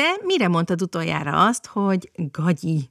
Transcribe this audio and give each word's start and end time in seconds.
Te 0.00 0.20
mire 0.24 0.48
mondtad 0.48 0.82
utoljára 0.82 1.46
azt, 1.46 1.66
hogy 1.66 2.10
gagyi? 2.14 2.90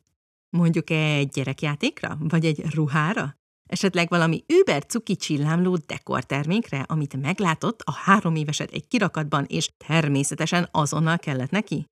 Mondjuk 0.49 0.89
egy 0.89 1.29
gyerekjátékra? 1.29 2.17
Vagy 2.19 2.45
egy 2.45 2.73
ruhára? 2.73 3.35
Esetleg 3.69 4.09
valami 4.09 4.43
über 4.47 4.85
cuki 4.85 5.15
csillámló 5.15 5.75
dekortermékre, 5.75 6.85
amit 6.87 7.21
meglátott 7.21 7.81
a 7.81 7.91
három 7.91 8.35
éveset 8.35 8.71
egy 8.71 8.87
kirakatban, 8.87 9.45
és 9.47 9.69
természetesen 9.87 10.67
azonnal 10.71 11.17
kellett 11.17 11.49
neki? 11.49 11.85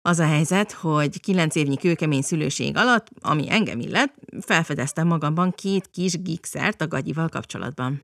Az 0.00 0.18
a 0.18 0.26
helyzet, 0.26 0.72
hogy 0.72 1.20
kilenc 1.20 1.54
évnyi 1.54 1.76
kőkemény 1.76 2.22
szülőség 2.22 2.76
alatt, 2.76 3.06
ami 3.20 3.50
engem 3.50 3.80
illet, 3.80 4.14
felfedeztem 4.40 5.06
magamban 5.06 5.50
két 5.50 5.90
kis 5.90 6.22
gikszert 6.22 6.80
a 6.80 6.88
gagyival 6.88 7.28
kapcsolatban. 7.28 8.00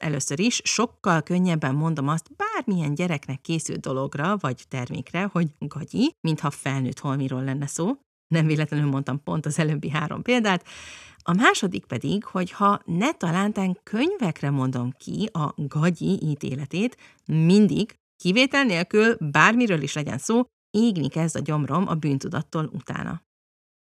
Először 0.00 0.40
is 0.40 0.60
sokkal 0.64 1.22
könnyebben 1.22 1.74
mondom 1.74 2.08
azt 2.08 2.30
bármilyen 2.36 2.94
gyereknek 2.94 3.40
készült 3.40 3.80
dologra 3.80 4.36
vagy 4.40 4.64
termékre, 4.68 5.28
hogy 5.32 5.48
gagyi, 5.58 6.12
mintha 6.20 6.50
felnőtt 6.50 6.98
holmiról 6.98 7.44
lenne 7.44 7.66
szó. 7.66 7.92
Nem 8.34 8.46
véletlenül 8.46 8.90
mondtam 8.90 9.22
pont 9.22 9.46
az 9.46 9.58
előbbi 9.58 9.90
három 9.90 10.22
példát. 10.22 10.64
A 11.22 11.32
második 11.32 11.86
pedig, 11.86 12.24
hogy 12.24 12.50
ha 12.50 12.80
ne 12.84 13.12
talántán 13.12 13.78
könyvekre 13.82 14.50
mondom 14.50 14.92
ki 14.98 15.28
a 15.32 15.54
gagyi 15.56 16.18
ítéletét, 16.22 16.96
mindig, 17.24 17.94
kivétel 18.16 18.64
nélkül, 18.64 19.16
bármiről 19.30 19.82
is 19.82 19.94
legyen 19.94 20.18
szó, 20.18 20.44
égni 20.70 21.08
kezd 21.08 21.36
a 21.36 21.40
gyomrom 21.40 21.88
a 21.88 21.94
bűntudattól 21.94 22.70
utána. 22.72 23.22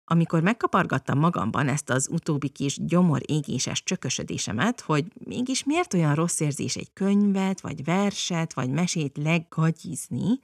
Amikor 0.10 0.42
megkapargattam 0.42 1.20
magamban 1.20 1.68
ezt 1.68 1.90
az 1.90 2.08
utóbbi 2.12 2.50
kis 2.50 2.78
gyomor 2.86 3.22
égéses 3.26 3.84
csökösödésemet, 3.84 4.82
hogy 4.82 5.06
mégis 5.26 5.64
miért 5.64 5.94
olyan 5.94 6.16
rossz 6.16 6.40
érzés 6.40 6.76
egy 6.76 6.94
könyvet, 6.94 7.62
vagy 7.62 7.84
verset, 7.84 8.54
vagy 8.54 8.70
mesét 8.70 9.18
leggagyizni, 9.18 10.40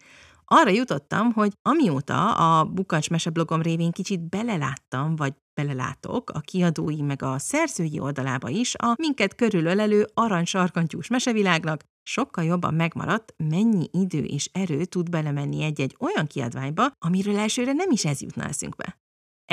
arra 0.45 0.70
jutottam, 0.70 1.31
hogy 1.31 1.54
amióta 1.62 2.34
a 2.34 2.66
Bukancs 2.66 3.09
meseblogom 3.09 3.62
révén 3.62 3.91
kicsit 3.91 4.30
beleláttam, 4.30 5.16
vagy 5.16 5.34
belelátok 5.54 6.30
a 6.30 6.40
kiadói 6.40 7.02
meg 7.02 7.21
a 7.21 7.40
szerzői 7.40 7.99
oldalába 7.99 8.49
is 8.49 8.76
a 8.76 8.96
minket 8.98 9.35
körülölelő 9.35 10.07
aranysarkantyús 10.13 11.07
mesevilágnak, 11.07 11.82
sokkal 12.04 12.43
jobban 12.43 12.74
megmaradt, 12.74 13.34
mennyi 13.37 13.90
idő 13.91 14.24
és 14.24 14.49
erő 14.54 14.85
tud 14.85 15.09
belemenni 15.09 15.63
egy-egy 15.63 15.96
olyan 15.99 16.27
kiadványba, 16.27 16.91
amiről 16.99 17.37
elsőre 17.37 17.74
nem 17.74 17.91
is 17.91 18.05
ez 18.05 18.21
jutna 18.21 18.43
eszünkbe 18.43 19.02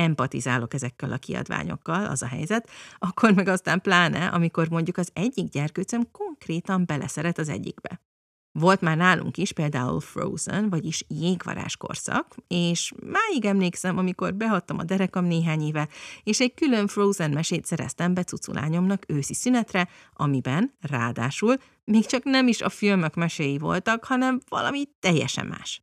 empatizálok 0.00 0.74
ezekkel 0.74 1.12
a 1.12 1.16
kiadványokkal, 1.16 2.06
az 2.06 2.22
a 2.22 2.26
helyzet, 2.26 2.70
akkor 2.98 3.32
meg 3.32 3.48
aztán 3.48 3.80
pláne, 3.80 4.26
amikor 4.26 4.68
mondjuk 4.68 4.96
az 4.96 5.10
egyik 5.12 5.48
gyerkőcöm 5.48 6.10
konkrétan 6.10 6.86
beleszeret 6.86 7.38
az 7.38 7.48
egyikbe. 7.48 8.00
Volt 8.52 8.80
már 8.80 8.96
nálunk 8.96 9.36
is 9.36 9.52
például 9.52 10.00
Frozen, 10.00 10.70
vagyis 10.70 11.04
jégvarás 11.08 11.76
korszak, 11.76 12.34
és 12.48 12.92
máig 13.04 13.44
emlékszem, 13.44 13.98
amikor 13.98 14.34
behattam 14.34 14.78
a 14.78 14.84
derekam 14.84 15.24
néhány 15.24 15.62
éve, 15.62 15.88
és 16.22 16.40
egy 16.40 16.54
külön 16.54 16.86
Frozen 16.86 17.30
mesét 17.30 17.64
szereztem 17.64 18.14
be 18.14 18.24
cuculányomnak 18.24 19.04
őszi 19.08 19.34
szünetre, 19.34 19.88
amiben, 20.12 20.74
ráadásul, 20.80 21.56
még 21.84 22.06
csak 22.06 22.24
nem 22.24 22.48
is 22.48 22.60
a 22.60 22.68
filmek 22.68 23.14
meséi 23.14 23.58
voltak, 23.58 24.04
hanem 24.04 24.40
valami 24.48 24.84
teljesen 25.00 25.46
más. 25.46 25.82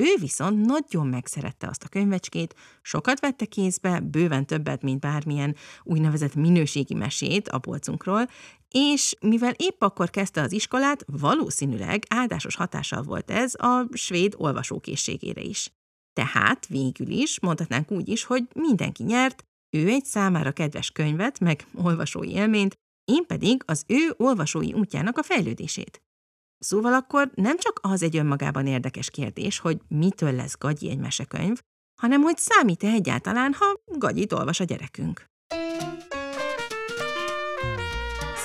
Ő 0.00 0.14
viszont 0.20 0.66
nagyon 0.66 1.06
megszerette 1.06 1.68
azt 1.68 1.84
a 1.84 1.88
könyvecskét, 1.88 2.54
sokat 2.82 3.20
vette 3.20 3.44
kézbe, 3.44 4.00
bőven 4.00 4.46
többet, 4.46 4.82
mint 4.82 5.00
bármilyen 5.00 5.56
úgynevezett 5.82 6.34
minőségi 6.34 6.94
mesét 6.94 7.48
a 7.48 7.58
polcunkról, 7.58 8.28
és 8.68 9.14
mivel 9.20 9.52
épp 9.56 9.82
akkor 9.82 10.10
kezdte 10.10 10.40
az 10.40 10.52
iskolát, 10.52 11.04
valószínűleg 11.06 12.02
áldásos 12.08 12.56
hatással 12.56 13.02
volt 13.02 13.30
ez 13.30 13.54
a 13.54 13.86
svéd 13.92 14.34
olvasókészségére 14.36 15.40
is. 15.40 15.72
Tehát 16.12 16.66
végül 16.66 17.08
is 17.10 17.40
mondhatnánk 17.40 17.90
úgy 17.90 18.08
is, 18.08 18.24
hogy 18.24 18.44
mindenki 18.54 19.02
nyert, 19.02 19.44
ő 19.76 19.88
egy 19.88 20.04
számára 20.04 20.52
kedves 20.52 20.90
könyvet, 20.90 21.40
meg 21.40 21.66
olvasói 21.74 22.30
élményt, 22.30 22.74
én 23.04 23.26
pedig 23.26 23.62
az 23.66 23.84
ő 23.86 24.14
olvasói 24.16 24.72
útjának 24.72 25.18
a 25.18 25.22
fejlődését. 25.22 26.02
Szóval 26.58 26.94
akkor 26.94 27.30
nem 27.34 27.58
csak 27.58 27.78
az 27.82 28.02
egy 28.02 28.16
önmagában 28.16 28.66
érdekes 28.66 29.10
kérdés, 29.10 29.58
hogy 29.58 29.78
mitől 29.88 30.32
lesz 30.32 30.58
gagyi 30.58 30.90
egy 30.90 30.98
mesekönyv, 30.98 31.60
hanem 32.00 32.22
hogy 32.22 32.36
számít-e 32.38 32.88
egyáltalán, 32.88 33.52
ha 33.52 33.80
gagyit 33.84 34.32
olvas 34.32 34.60
a 34.60 34.64
gyerekünk. 34.64 35.24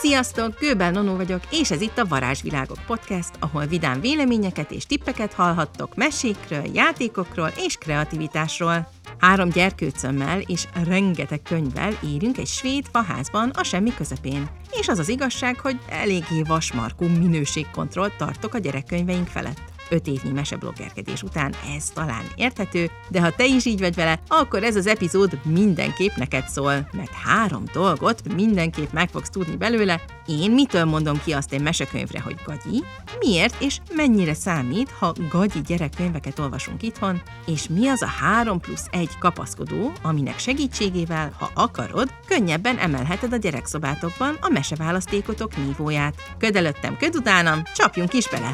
Sziasztok, 0.03 0.59
Gőbel 0.59 0.91
Nonó 0.91 1.15
vagyok, 1.15 1.41
és 1.51 1.71
ez 1.71 1.81
itt 1.81 1.97
a 1.97 2.05
Varázsvilágok 2.05 2.77
podcast, 2.85 3.29
ahol 3.39 3.65
vidám 3.65 4.01
véleményeket 4.01 4.71
és 4.71 4.85
tippeket 4.85 5.33
hallhattok 5.33 5.95
mesékről, 5.95 6.63
játékokról 6.73 7.51
és 7.65 7.75
kreativitásról. 7.75 8.87
Három 9.17 9.49
gyerkőcömmel 9.49 10.39
és 10.39 10.67
rengeteg 10.85 11.41
könyvvel 11.41 11.97
érünk 12.13 12.37
egy 12.37 12.47
svéd 12.47 12.85
faházban 12.91 13.49
a 13.49 13.63
semmi 13.63 13.93
közepén. 13.93 14.49
És 14.71 14.87
az 14.87 14.99
az 14.99 15.09
igazság, 15.09 15.59
hogy 15.59 15.79
eléggé 15.89 16.41
vasmarkú 16.47 17.05
minőségkontrollt 17.05 18.17
tartok 18.17 18.53
a 18.53 18.59
gyerekkönyveink 18.59 19.27
felett 19.27 19.72
öt 19.93 20.07
évnyi 20.07 20.31
mesebloggerkedés 20.31 21.23
után 21.23 21.53
ez 21.77 21.89
talán 21.89 22.23
érthető, 22.35 22.89
de 23.09 23.21
ha 23.21 23.31
te 23.31 23.45
is 23.45 23.65
így 23.65 23.79
vagy 23.79 23.95
vele, 23.95 24.19
akkor 24.27 24.63
ez 24.63 24.75
az 24.75 24.87
epizód 24.87 25.39
mindenképp 25.43 26.15
neked 26.15 26.47
szól, 26.47 26.89
mert 26.91 27.11
három 27.11 27.63
dolgot 27.73 28.33
mindenképp 28.33 28.91
meg 28.91 29.09
fogsz 29.09 29.29
tudni 29.29 29.55
belőle. 29.55 30.01
Én 30.25 30.51
mitől 30.51 30.85
mondom 30.85 31.21
ki 31.23 31.31
azt 31.31 31.53
egy 31.53 31.61
mesekönyvre, 31.61 32.21
hogy 32.21 32.35
gagyi, 32.45 32.83
miért 33.19 33.61
és 33.61 33.79
mennyire 33.95 34.33
számít, 34.33 34.91
ha 34.99 35.13
gagyi 35.29 35.61
gyerekkönyveket 35.61 36.39
olvasunk 36.39 36.83
itthon, 36.83 37.21
és 37.45 37.67
mi 37.67 37.87
az 37.87 38.01
a 38.01 38.07
3 38.07 38.59
plusz 38.59 38.87
1 38.91 39.09
kapaszkodó, 39.19 39.91
aminek 40.01 40.39
segítségével, 40.39 41.33
ha 41.39 41.51
akarod, 41.53 42.09
könnyebben 42.27 42.77
emelheted 42.77 43.33
a 43.33 43.37
gyerekszobátokban 43.37 44.37
a 44.41 44.49
meseválasztékotok 44.49 45.57
nívóját. 45.57 46.15
Köd 46.37 46.55
előttem, 46.55 46.97
köd 46.97 47.15
utánam, 47.15 47.61
csapjunk 47.75 48.13
is 48.13 48.29
bele! 48.29 48.51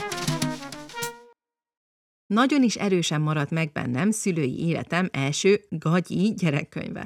Nagyon 2.30 2.64
is 2.64 2.76
erősen 2.76 3.22
maradt 3.22 3.52
meg 3.52 3.72
bennem 3.72 4.12
szülői 4.12 4.60
életem 4.66 5.10
első 5.12 5.62
gagyi 5.70 6.34
gyerekkönyve. 6.38 7.06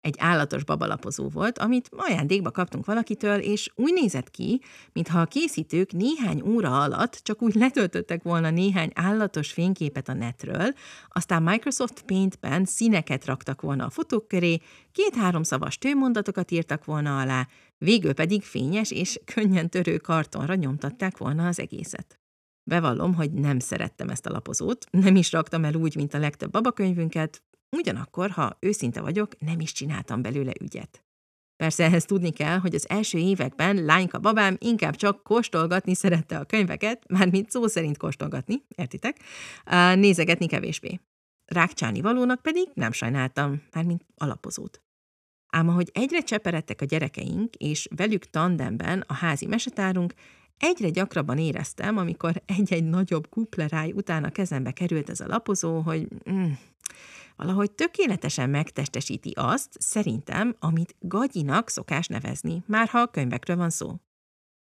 Egy 0.00 0.14
állatos 0.18 0.64
babalapozó 0.64 1.28
volt, 1.28 1.58
amit 1.58 1.88
ajándékba 1.96 2.50
kaptunk 2.50 2.86
valakitől, 2.86 3.38
és 3.38 3.70
úgy 3.74 3.92
nézett 3.92 4.30
ki, 4.30 4.60
mintha 4.92 5.20
a 5.20 5.24
készítők 5.24 5.92
néhány 5.92 6.42
óra 6.46 6.82
alatt 6.82 7.20
csak 7.22 7.42
úgy 7.42 7.54
letöltöttek 7.54 8.22
volna 8.22 8.50
néhány 8.50 8.90
állatos 8.94 9.52
fényképet 9.52 10.08
a 10.08 10.14
netről, 10.14 10.72
aztán 11.08 11.42
Microsoft 11.42 12.02
Paint-ben 12.02 12.64
színeket 12.64 13.24
raktak 13.24 13.60
volna 13.60 13.84
a 13.84 13.90
fotók 13.90 14.28
köré, 14.28 14.58
két-három 14.92 15.42
szavas 15.42 15.78
tőmondatokat 15.78 16.50
írtak 16.50 16.84
volna 16.84 17.20
alá, 17.20 17.48
végül 17.78 18.12
pedig 18.12 18.42
fényes 18.42 18.90
és 18.90 19.20
könnyen 19.34 19.70
törő 19.70 19.96
kartonra 19.96 20.54
nyomtatták 20.54 21.18
volna 21.18 21.46
az 21.46 21.60
egészet. 21.60 22.18
Bevallom, 22.68 23.14
hogy 23.14 23.32
nem 23.32 23.58
szerettem 23.58 24.08
ezt 24.08 24.26
a 24.26 24.30
lapozót, 24.30 24.86
nem 24.90 25.16
is 25.16 25.32
raktam 25.32 25.64
el 25.64 25.74
úgy, 25.74 25.96
mint 25.96 26.14
a 26.14 26.18
legtöbb 26.18 26.50
babakönyvünket, 26.50 27.42
ugyanakkor, 27.76 28.30
ha 28.30 28.56
őszinte 28.60 29.00
vagyok, 29.00 29.38
nem 29.38 29.60
is 29.60 29.72
csináltam 29.72 30.22
belőle 30.22 30.52
ügyet. 30.60 31.04
Persze 31.56 31.84
ehhez 31.84 32.04
tudni 32.04 32.30
kell, 32.30 32.58
hogy 32.58 32.74
az 32.74 32.88
első 32.88 33.18
években 33.18 33.84
lányka 33.84 34.18
babám 34.18 34.56
inkább 34.58 34.96
csak 34.96 35.22
kóstolgatni 35.22 35.94
szerette 35.94 36.38
a 36.38 36.44
könyveket, 36.44 37.08
mármint 37.08 37.50
szó 37.50 37.66
szerint 37.66 37.96
kóstolgatni, 37.96 38.62
értitek, 38.68 39.20
nézegetni 39.94 40.46
kevésbé. 40.46 41.00
Rákcsáni 41.44 42.00
valónak 42.00 42.42
pedig 42.42 42.68
nem 42.74 42.92
sajnáltam, 42.92 43.62
mármint 43.72 44.04
alapozót. 44.16 44.82
Ám 45.46 45.68
ahogy 45.68 45.90
egyre 45.92 46.20
cseperedtek 46.20 46.80
a 46.80 46.84
gyerekeink, 46.84 47.54
és 47.54 47.88
velük 47.96 48.24
tandemben 48.24 49.04
a 49.06 49.14
házi 49.14 49.46
mesetárunk, 49.46 50.14
Egyre 50.58 50.90
gyakrabban 50.90 51.38
éreztem, 51.38 51.96
amikor 51.96 52.42
egy-egy 52.46 52.84
nagyobb 52.84 53.28
kupleráj 53.28 53.92
után 53.92 54.24
a 54.24 54.30
kezembe 54.30 54.72
került 54.72 55.10
ez 55.10 55.20
a 55.20 55.26
lapozó, 55.26 55.80
hogy 55.80 56.08
mm, 56.30 56.52
valahogy 57.36 57.70
tökéletesen 57.70 58.50
megtestesíti 58.50 59.30
azt, 59.34 59.76
szerintem, 59.78 60.56
amit 60.58 60.96
gagyinak 60.98 61.68
szokás 61.68 62.06
nevezni, 62.06 62.62
már 62.66 62.88
ha 62.88 62.98
a 62.98 63.06
könyvekről 63.06 63.56
van 63.56 63.70
szó. 63.70 63.94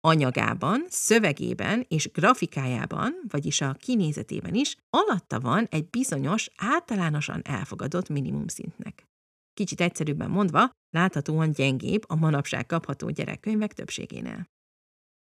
Anyagában, 0.02 0.84
szövegében 0.88 1.84
és 1.88 2.10
grafikájában, 2.10 3.14
vagyis 3.28 3.60
a 3.60 3.72
kinézetében 3.72 4.54
is, 4.54 4.76
alatta 4.90 5.40
van 5.40 5.66
egy 5.70 5.88
bizonyos, 5.90 6.50
általánosan 6.56 7.40
elfogadott 7.44 8.08
minimumszintnek. 8.08 9.04
Kicsit 9.54 9.80
egyszerűbben 9.80 10.30
mondva, 10.30 10.70
láthatóan 10.90 11.50
gyengébb 11.50 12.04
a 12.06 12.14
manapság 12.14 12.66
kapható 12.66 13.10
gyerekkönyvek 13.10 13.72
többségénél. 13.72 14.48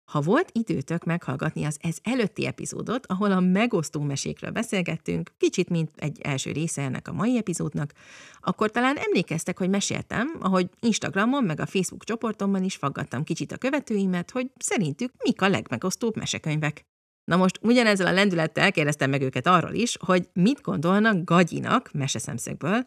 Ha 0.05 0.21
volt 0.21 0.51
időtök 0.53 1.05
meghallgatni 1.05 1.65
az 1.65 1.79
ez 1.81 1.97
előtti 2.03 2.47
epizódot, 2.47 3.07
ahol 3.07 3.33
a 3.33 3.41
megosztó 3.41 4.01
mesékről 4.01 4.51
beszélgettünk, 4.51 5.31
kicsit 5.39 5.69
mint 5.69 5.91
egy 5.97 6.21
első 6.21 6.53
része 6.53 6.83
ennek 6.83 7.09
a 7.09 7.13
mai 7.13 7.37
epizódnak, 7.37 7.93
akkor 8.41 8.71
talán 8.71 8.97
emlékeztek, 8.97 9.59
hogy 9.59 9.69
meséltem, 9.69 10.37
ahogy 10.41 10.69
Instagramon 10.81 11.45
meg 11.45 11.61
a 11.61 11.67
Facebook 11.67 12.05
csoportomban 12.05 12.65
is 12.65 12.77
faggattam 12.77 13.25
kicsit 13.25 13.53
a 13.53 13.57
követőimet, 13.57 14.31
hogy 14.31 14.51
szerintük 14.59 15.13
mik 15.25 15.43
a 15.43 15.49
legmegosztóbb 15.49 16.17
mesekönyvek. 16.17 16.85
Na 17.25 17.37
most 17.37 17.59
ugyanezzel 17.63 18.07
a 18.07 18.13
lendülettel 18.13 18.73
kérdeztem 18.73 19.11
meg 19.11 19.23
őket 19.23 19.47
arról 19.47 19.73
is, 19.73 19.97
hogy 20.01 20.29
mit 20.33 20.61
gondolnak 20.61 21.25
gagyinak 21.25 21.93
meseszemszögből, 21.93 22.87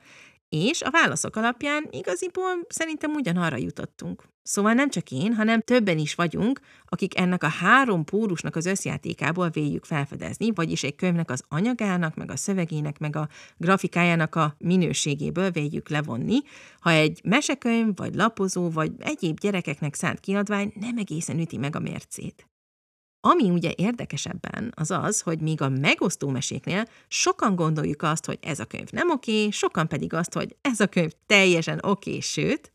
és 0.49 0.81
a 0.81 0.91
válaszok 0.91 1.35
alapján 1.35 1.87
igaziból 1.91 2.65
szerintem 2.67 3.13
ugyanarra 3.13 3.57
jutottunk. 3.57 4.23
Szóval 4.43 4.73
nem 4.73 4.89
csak 4.89 5.11
én, 5.11 5.33
hanem 5.33 5.61
többen 5.61 5.97
is 5.97 6.15
vagyunk, 6.15 6.59
akik 6.85 7.19
ennek 7.19 7.43
a 7.43 7.47
három 7.47 8.03
pórusnak 8.03 8.55
az 8.55 8.65
összjátékából 8.65 9.49
véljük 9.49 9.85
felfedezni, 9.85 10.51
vagyis 10.51 10.83
egy 10.83 10.95
könyvnek 10.95 11.31
az 11.31 11.43
anyagának, 11.47 12.15
meg 12.15 12.31
a 12.31 12.35
szövegének, 12.35 12.99
meg 12.99 13.15
a 13.15 13.27
grafikájának 13.57 14.35
a 14.35 14.55
minőségéből 14.57 15.51
véljük 15.51 15.89
levonni, 15.89 16.39
ha 16.79 16.91
egy 16.91 17.21
mesekönyv, 17.23 17.95
vagy 17.95 18.15
lapozó, 18.15 18.69
vagy 18.69 18.91
egyéb 18.99 19.39
gyerekeknek 19.39 19.95
szánt 19.95 20.19
kiadvány 20.19 20.73
nem 20.79 20.97
egészen 20.97 21.39
üti 21.39 21.57
meg 21.57 21.75
a 21.75 21.79
mércét. 21.79 22.47
Ami 23.29 23.49
ugye 23.49 23.71
érdekesebben 23.75 24.71
az 24.75 24.91
az, 24.91 25.21
hogy 25.21 25.39
míg 25.39 25.61
a 25.61 25.69
megosztó 25.69 26.29
meséknél 26.29 26.87
sokan 27.07 27.55
gondoljuk 27.55 28.01
azt, 28.01 28.25
hogy 28.25 28.39
ez 28.41 28.59
a 28.59 28.65
könyv 28.65 28.89
nem 28.91 29.09
oké, 29.11 29.49
sokan 29.49 29.87
pedig 29.87 30.13
azt, 30.13 30.33
hogy 30.33 30.55
ez 30.61 30.79
a 30.79 30.87
könyv 30.87 31.11
teljesen 31.25 31.79
oké, 31.83 32.19
sőt, 32.19 32.71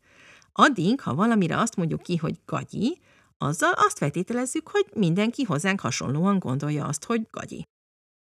addig, 0.51 1.01
ha 1.01 1.15
valamire 1.15 1.57
azt 1.59 1.75
mondjuk 1.75 2.01
ki, 2.01 2.15
hogy 2.15 2.39
gagyi, 2.45 3.01
azzal 3.37 3.71
azt 3.75 3.97
feltételezzük, 3.97 4.67
hogy 4.67 4.85
mindenki 4.93 5.43
hozzánk 5.43 5.79
hasonlóan 5.79 6.39
gondolja 6.39 6.85
azt, 6.85 7.03
hogy 7.03 7.21
gagyi. 7.31 7.63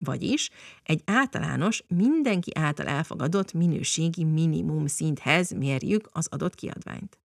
Vagyis 0.04 0.50
egy 0.82 1.02
általános, 1.04 1.82
mindenki 1.88 2.50
által 2.54 2.86
elfogadott 2.86 3.52
minőségi 3.52 4.24
minimum 4.24 4.86
szinthez 4.86 5.50
mérjük 5.50 6.08
az 6.12 6.26
adott 6.30 6.54
kiadványt. 6.54 7.19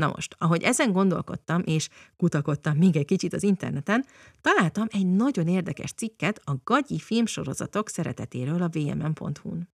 Na 0.00 0.06
most, 0.14 0.34
ahogy 0.38 0.62
ezen 0.62 0.92
gondolkodtam, 0.92 1.62
és 1.64 1.88
kutakodtam 2.16 2.76
még 2.76 2.96
egy 2.96 3.04
kicsit 3.04 3.32
az 3.32 3.42
interneten, 3.42 4.04
találtam 4.40 4.86
egy 4.90 5.06
nagyon 5.06 5.48
érdekes 5.48 5.92
cikket 5.92 6.40
a 6.44 6.52
gagyi 6.64 6.98
filmsorozatok 6.98 7.88
szeretetéről 7.88 8.62
a 8.62 8.68
vmn.hu-n. 8.68 9.68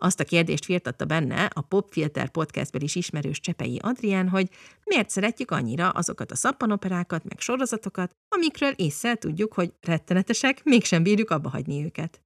Azt 0.00 0.20
a 0.20 0.24
kérdést 0.24 0.64
firtatta 0.64 1.04
benne 1.04 1.44
a 1.44 1.60
Popfilter 1.60 2.30
podcastben 2.30 2.82
is 2.82 2.94
ismerős 2.94 3.40
Csepei 3.40 3.78
Adrián, 3.82 4.28
hogy 4.28 4.48
miért 4.84 5.10
szeretjük 5.10 5.50
annyira 5.50 5.88
azokat 5.88 6.30
a 6.30 6.36
szappanoperákat, 6.36 7.24
meg 7.24 7.40
sorozatokat, 7.40 8.10
amikről 8.28 8.72
észre 8.76 9.14
tudjuk, 9.14 9.52
hogy 9.52 9.72
rettenetesek, 9.80 10.64
mégsem 10.64 11.02
bírjuk 11.02 11.30
abba 11.30 11.48
hagyni 11.48 11.84
őket 11.84 12.22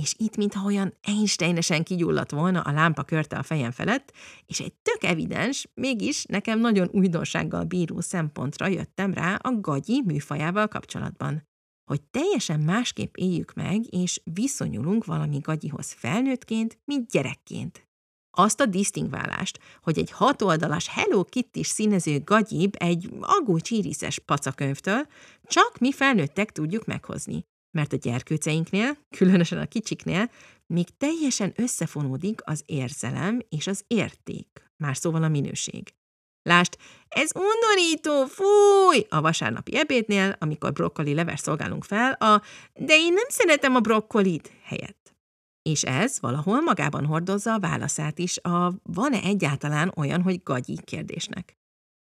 és 0.00 0.14
itt 0.16 0.36
mintha 0.36 0.64
olyan 0.64 0.94
Einsteinesen 1.02 1.82
kigyulladt 1.82 2.30
volna 2.30 2.60
a 2.60 2.72
lámpa 2.72 3.02
körte 3.02 3.36
a 3.36 3.42
fejem 3.42 3.70
felett, 3.70 4.12
és 4.46 4.60
egy 4.60 4.72
tök 4.72 5.10
evidens, 5.10 5.68
mégis 5.74 6.24
nekem 6.24 6.58
nagyon 6.58 6.88
újdonsággal 6.92 7.64
bíró 7.64 8.00
szempontra 8.00 8.66
jöttem 8.66 9.14
rá 9.14 9.34
a 9.34 9.60
gagyi 9.60 10.02
műfajával 10.04 10.68
kapcsolatban. 10.68 11.48
Hogy 11.90 12.02
teljesen 12.02 12.60
másképp 12.60 13.14
éljük 13.14 13.52
meg, 13.52 13.94
és 13.94 14.20
viszonyulunk 14.24 15.04
valami 15.04 15.38
gagyihoz 15.38 15.92
felnőttként, 15.92 16.78
mint 16.84 17.10
gyerekként. 17.10 17.88
Azt 18.36 18.60
a 18.60 18.66
disztingválást, 18.66 19.58
hogy 19.82 19.98
egy 19.98 20.10
hatoldalas 20.10 20.88
Hello 20.88 21.24
Kitty 21.24 21.62
színező 21.62 22.20
gagyib 22.24 22.74
egy 22.78 23.10
agócsíriszes 23.20 24.18
pacakönyvtől 24.18 25.06
csak 25.42 25.78
mi 25.78 25.92
felnőttek 25.92 26.52
tudjuk 26.52 26.84
meghozni, 26.84 27.44
mert 27.70 27.92
a 27.92 27.96
gyerkőceinknél, 27.96 28.96
különösen 29.16 29.58
a 29.58 29.66
kicsiknél, 29.66 30.30
még 30.66 30.86
teljesen 30.98 31.52
összefonódik 31.56 32.40
az 32.44 32.62
érzelem 32.66 33.40
és 33.48 33.66
az 33.66 33.84
érték, 33.86 34.70
más 34.76 34.98
szóval 34.98 35.22
a 35.22 35.28
minőség. 35.28 35.94
Lást, 36.42 36.78
ez 37.08 37.30
undorító, 37.34 38.24
fúj! 38.24 39.06
A 39.08 39.20
vasárnapi 39.20 39.76
ebédnél, 39.76 40.36
amikor 40.38 40.72
brokkoli 40.72 41.14
leves 41.14 41.40
szolgálunk 41.40 41.84
fel, 41.84 42.12
a 42.12 42.42
de 42.74 42.94
én 42.94 43.12
nem 43.12 43.28
szeretem 43.28 43.74
a 43.74 43.80
brokkolit 43.80 44.52
helyett. 44.62 45.14
És 45.62 45.82
ez 45.82 46.20
valahol 46.20 46.60
magában 46.60 47.06
hordozza 47.06 47.52
a 47.52 47.58
válaszát 47.58 48.18
is 48.18 48.38
a 48.38 48.72
van-e 48.82 49.20
egyáltalán 49.22 49.92
olyan, 49.96 50.22
hogy 50.22 50.42
gagyi 50.42 50.78
kérdésnek. 50.84 51.59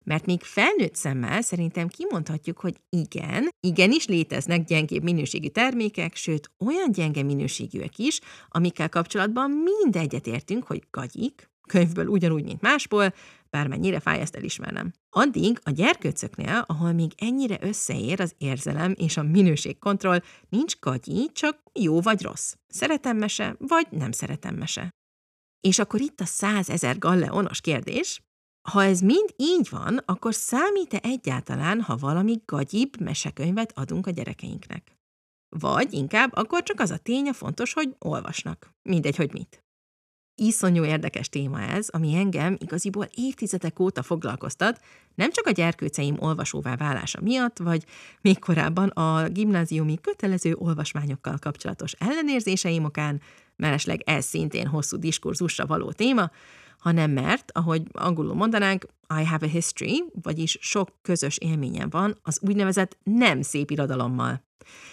Mert 0.05 0.25
még 0.25 0.41
felnőtt 0.43 0.95
szemmel 0.95 1.41
szerintem 1.41 1.87
kimondhatjuk, 1.87 2.59
hogy 2.59 2.75
igen, 2.89 3.49
igenis 3.59 4.05
léteznek 4.05 4.63
gyengébb 4.63 5.03
minőségű 5.03 5.47
termékek, 5.47 6.15
sőt 6.15 6.51
olyan 6.65 6.91
gyenge 6.91 7.23
minőségűek 7.23 7.97
is, 7.97 8.19
amikkel 8.47 8.89
kapcsolatban 8.89 9.51
mind 9.51 9.95
egyetértünk, 9.95 10.63
hogy 10.63 10.83
gagyik, 10.91 11.49
könyvből 11.67 12.07
ugyanúgy, 12.07 12.43
mint 12.43 12.61
másból, 12.61 13.13
bármennyire 13.49 13.99
fáj 13.99 14.19
ezt 14.19 14.35
elismernem. 14.35 14.93
Addig 15.09 15.59
a 15.63 15.69
gyerkőcöknél, 15.69 16.63
ahol 16.67 16.91
még 16.91 17.11
ennyire 17.17 17.57
összeér 17.61 18.21
az 18.21 18.35
érzelem 18.37 18.93
és 18.97 19.17
a 19.17 19.23
minőségkontroll, 19.23 20.21
nincs 20.49 20.79
gagyi, 20.79 21.29
csak 21.33 21.63
jó 21.73 22.01
vagy 22.01 22.21
rossz. 22.21 22.53
Szeretem 22.67 23.17
mese, 23.17 23.55
vagy 23.59 23.87
nem 23.89 24.11
szeretem 24.11 24.55
mese. 24.55 24.89
És 25.59 25.79
akkor 25.79 26.01
itt 26.01 26.19
a 26.19 26.25
százezer 26.25 26.97
galleonos 26.97 27.61
kérdés, 27.61 28.21
ha 28.65 28.83
ez 28.83 28.99
mind 28.99 29.33
így 29.37 29.69
van, 29.69 30.01
akkor 30.05 30.33
számít-e 30.33 30.99
egyáltalán, 31.03 31.81
ha 31.81 31.95
valami 31.95 32.41
gagyibb 32.45 32.99
mesekönyvet 32.99 33.71
adunk 33.75 34.07
a 34.07 34.11
gyerekeinknek? 34.11 34.97
Vagy 35.59 35.93
inkább 35.93 36.35
akkor 36.35 36.63
csak 36.63 36.79
az 36.79 36.91
a 36.91 36.97
tény 36.97 37.27
a 37.27 37.33
fontos, 37.33 37.73
hogy 37.73 37.95
olvasnak. 37.99 38.69
Mindegy, 38.81 39.15
hogy 39.15 39.33
mit. 39.33 39.63
Iszonyú 40.41 40.83
érdekes 40.83 41.29
téma 41.29 41.61
ez, 41.61 41.89
ami 41.89 42.15
engem 42.15 42.57
igaziból 42.59 43.07
évtizedek 43.15 43.79
óta 43.79 44.03
foglalkoztat, 44.03 44.79
nem 45.15 45.31
csak 45.31 45.45
a 45.45 45.51
gyerkőceim 45.51 46.15
olvasóvá 46.19 46.75
válása 46.75 47.21
miatt, 47.21 47.57
vagy 47.57 47.85
még 48.21 48.39
korábban 48.39 48.89
a 48.89 49.27
gimnáziumi 49.27 49.97
kötelező 50.01 50.55
olvasmányokkal 50.55 51.37
kapcsolatos 51.39 51.91
ellenérzéseim 51.91 52.83
okán, 52.83 53.21
mellesleg 53.55 54.01
ez 54.05 54.25
szintén 54.25 54.67
hosszú 54.67 54.97
diskurzusra 54.97 55.65
való 55.65 55.91
téma, 55.91 56.31
hanem 56.85 57.11
mert, 57.11 57.51
ahogy 57.51 57.83
angolul 57.91 58.33
mondanánk, 58.33 58.85
I 59.19 59.23
have 59.23 59.45
a 59.45 59.49
history, 59.49 60.03
vagyis 60.21 60.57
sok 60.61 60.89
közös 61.01 61.37
élményem 61.37 61.89
van 61.89 62.17
az 62.21 62.39
úgynevezett 62.41 62.97
nem 63.03 63.41
szép 63.41 63.71
irodalommal. 63.71 64.43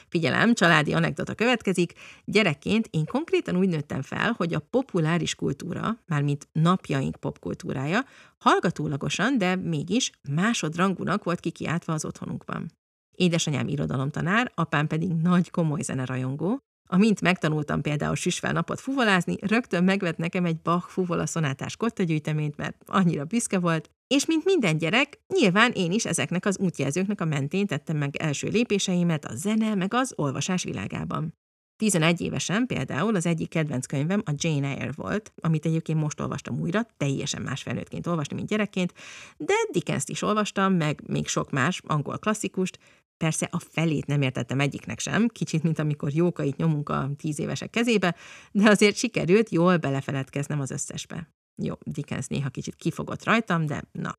Figyelem, 0.09 0.55
családi 0.55 0.93
anekdota 0.93 1.35
következik. 1.35 1.93
Gyerekként 2.25 2.89
én 2.91 3.05
konkrétan 3.05 3.57
úgy 3.57 3.69
nőttem 3.69 4.03
fel, 4.03 4.35
hogy 4.37 4.55
a 4.55 4.67
populáris 4.71 5.35
kultúra, 5.35 5.99
mármint 6.07 6.49
napjaink 6.53 7.17
popkultúrája, 7.17 8.05
hallgatólagosan, 8.39 9.39
de 9.39 9.57
mégis 9.57 10.11
másodrangúnak 10.31 11.25
volt 11.25 11.41
kikiáltva 11.41 11.93
az 11.93 12.05
otthonunkban. 12.05 12.71
Édesanyám 13.17 13.69
irodalomtanár, 13.69 14.53
apám 14.55 14.87
pedig 14.87 15.13
nagy 15.13 15.51
komoly 15.51 15.83
zenerajongó, 15.83 16.63
Amint 16.95 17.21
megtanultam 17.21 17.81
például 17.81 18.15
süsvel 18.15 18.53
napot 18.53 18.81
fuvolázni, 18.81 19.37
rögtön 19.41 19.85
megvett 19.85 20.17
nekem 20.17 20.45
egy 20.45 20.61
Bach 20.61 20.89
fuvola 20.89 21.27
szonátás 21.27 21.77
kottagyűjteményt, 21.77 22.57
mert 22.57 22.77
annyira 22.87 23.25
büszke 23.25 23.59
volt, 23.59 23.91
és 24.07 24.27
mint 24.27 24.45
minden 24.45 24.79
gyerek, 24.79 25.21
nyilván 25.29 25.73
én 25.75 25.93
is 25.93 26.05
ezeknek 26.05 26.47
az 26.47 26.59
útjelzőknek 26.59 27.21
a 27.21 27.25
mentén 27.25 27.67
tettem 27.67 27.97
meg 27.97 28.17
első 28.17 28.49
lépéseimet 28.49 29.25
a 29.25 29.35
zene 29.35 29.75
meg 29.75 29.95
az 29.95 30.13
olvasás 30.17 30.65
világában. 30.65 31.35
11 31.77 32.21
évesen 32.21 32.67
például 32.67 33.15
az 33.15 33.27
egyik 33.27 33.49
kedvenc 33.49 33.87
könyvem 33.87 34.23
a 34.25 34.33
Jane 34.37 34.69
Eyre 34.69 34.93
volt, 34.95 35.33
amit 35.37 35.67
egyébként 35.67 36.01
most 36.01 36.21
olvastam 36.21 36.61
újra, 36.61 36.87
teljesen 36.97 37.43
más 37.43 37.63
felnőttként 37.63 38.07
olvasni, 38.07 38.35
mint 38.35 38.49
gyerekként, 38.49 38.95
de 39.37 39.55
Dickens-t 39.71 40.09
is 40.09 40.23
olvastam, 40.23 40.75
meg 40.75 41.03
még 41.07 41.27
sok 41.27 41.51
más 41.51 41.81
angol 41.87 42.19
klasszikust, 42.19 42.79
Persze 43.17 43.49
a 43.51 43.59
felét 43.59 44.07
nem 44.07 44.23
értettem 44.23 44.61
egyiknek 44.61 44.99
sem, 44.99 45.29
kicsit, 45.29 45.63
mint 45.63 45.79
amikor 45.79 46.13
jókait 46.13 46.57
nyomunk 46.57 46.89
a 46.89 47.11
tíz 47.17 47.39
évesek 47.39 47.71
kezébe, 47.71 48.17
de 48.53 48.71
azért 48.71 48.97
sikerült 48.97 49.51
jól 49.51 49.77
belefeledkeznem 49.77 50.61
az 50.61 50.71
összesbe. 50.71 51.33
Jó, 51.63 51.75
Dickens 51.85 52.27
néha 52.27 52.49
kicsit 52.49 52.75
kifogott 52.75 53.25
rajtam, 53.25 53.67
de 53.67 53.83
na, 53.93 54.15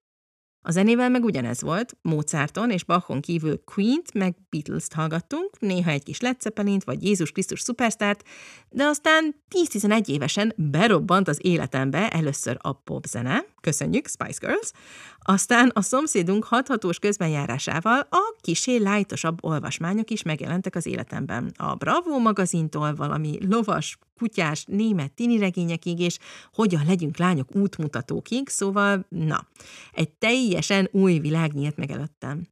a 0.66 0.72
zenével 0.72 1.10
meg 1.10 1.24
ugyanez 1.24 1.62
volt, 1.62 1.98
Mozarton 2.02 2.72
és 2.72 2.84
Bachon 2.84 3.22
kívül 3.22 3.64
Queen-t, 3.64 4.14
meg 4.14 4.36
Beatles-t 4.50 4.94
hallgattunk, 4.94 5.60
néha 5.60 5.92
egy 5.92 6.04
kis 6.04 6.20
Led 6.20 6.42
Zeppelin-t 6.42 6.84
vagy 6.84 7.04
Jézus 7.04 7.32
Krisztus 7.32 7.62
szupersztárt, 7.62 8.24
de 8.70 8.84
aztán 8.84 9.36
10-11 9.50 10.08
évesen 10.08 10.54
berobbant 10.56 11.28
az 11.28 11.40
életembe 11.42 12.10
először 12.10 12.58
a 12.62 12.74
popzene, 12.74 13.46
köszönjük, 13.64 14.08
Spice 14.08 14.48
Girls, 14.48 14.72
aztán 15.20 15.72
a 15.74 15.82
szomszédunk 15.82 16.44
hathatós 16.44 17.00
közbenjárásával 17.00 18.08
a 18.10 18.36
kisé 18.42 18.78
lájtosabb 18.78 19.44
olvasmányok 19.44 20.10
is 20.10 20.22
megjelentek 20.22 20.76
az 20.76 20.86
életemben. 20.86 21.52
A 21.58 21.76
Bravo 21.76 22.20
magazintól 22.20 22.96
valami 22.96 23.38
lovas, 23.48 23.98
kutyás, 24.20 24.66
német 24.68 25.12
tiniregényekig, 25.12 26.00
és 26.00 26.18
hogyan 26.54 26.86
legyünk 26.86 27.18
lányok 27.18 27.56
útmutatókig, 27.56 28.50
szóval, 28.50 29.06
na, 29.10 29.48
egy 29.92 30.10
teljesen 30.10 30.90
új 30.92 31.20
világ 31.20 31.54
nyílt 31.54 31.78
meg 31.78 31.92
előttem. 31.92 32.48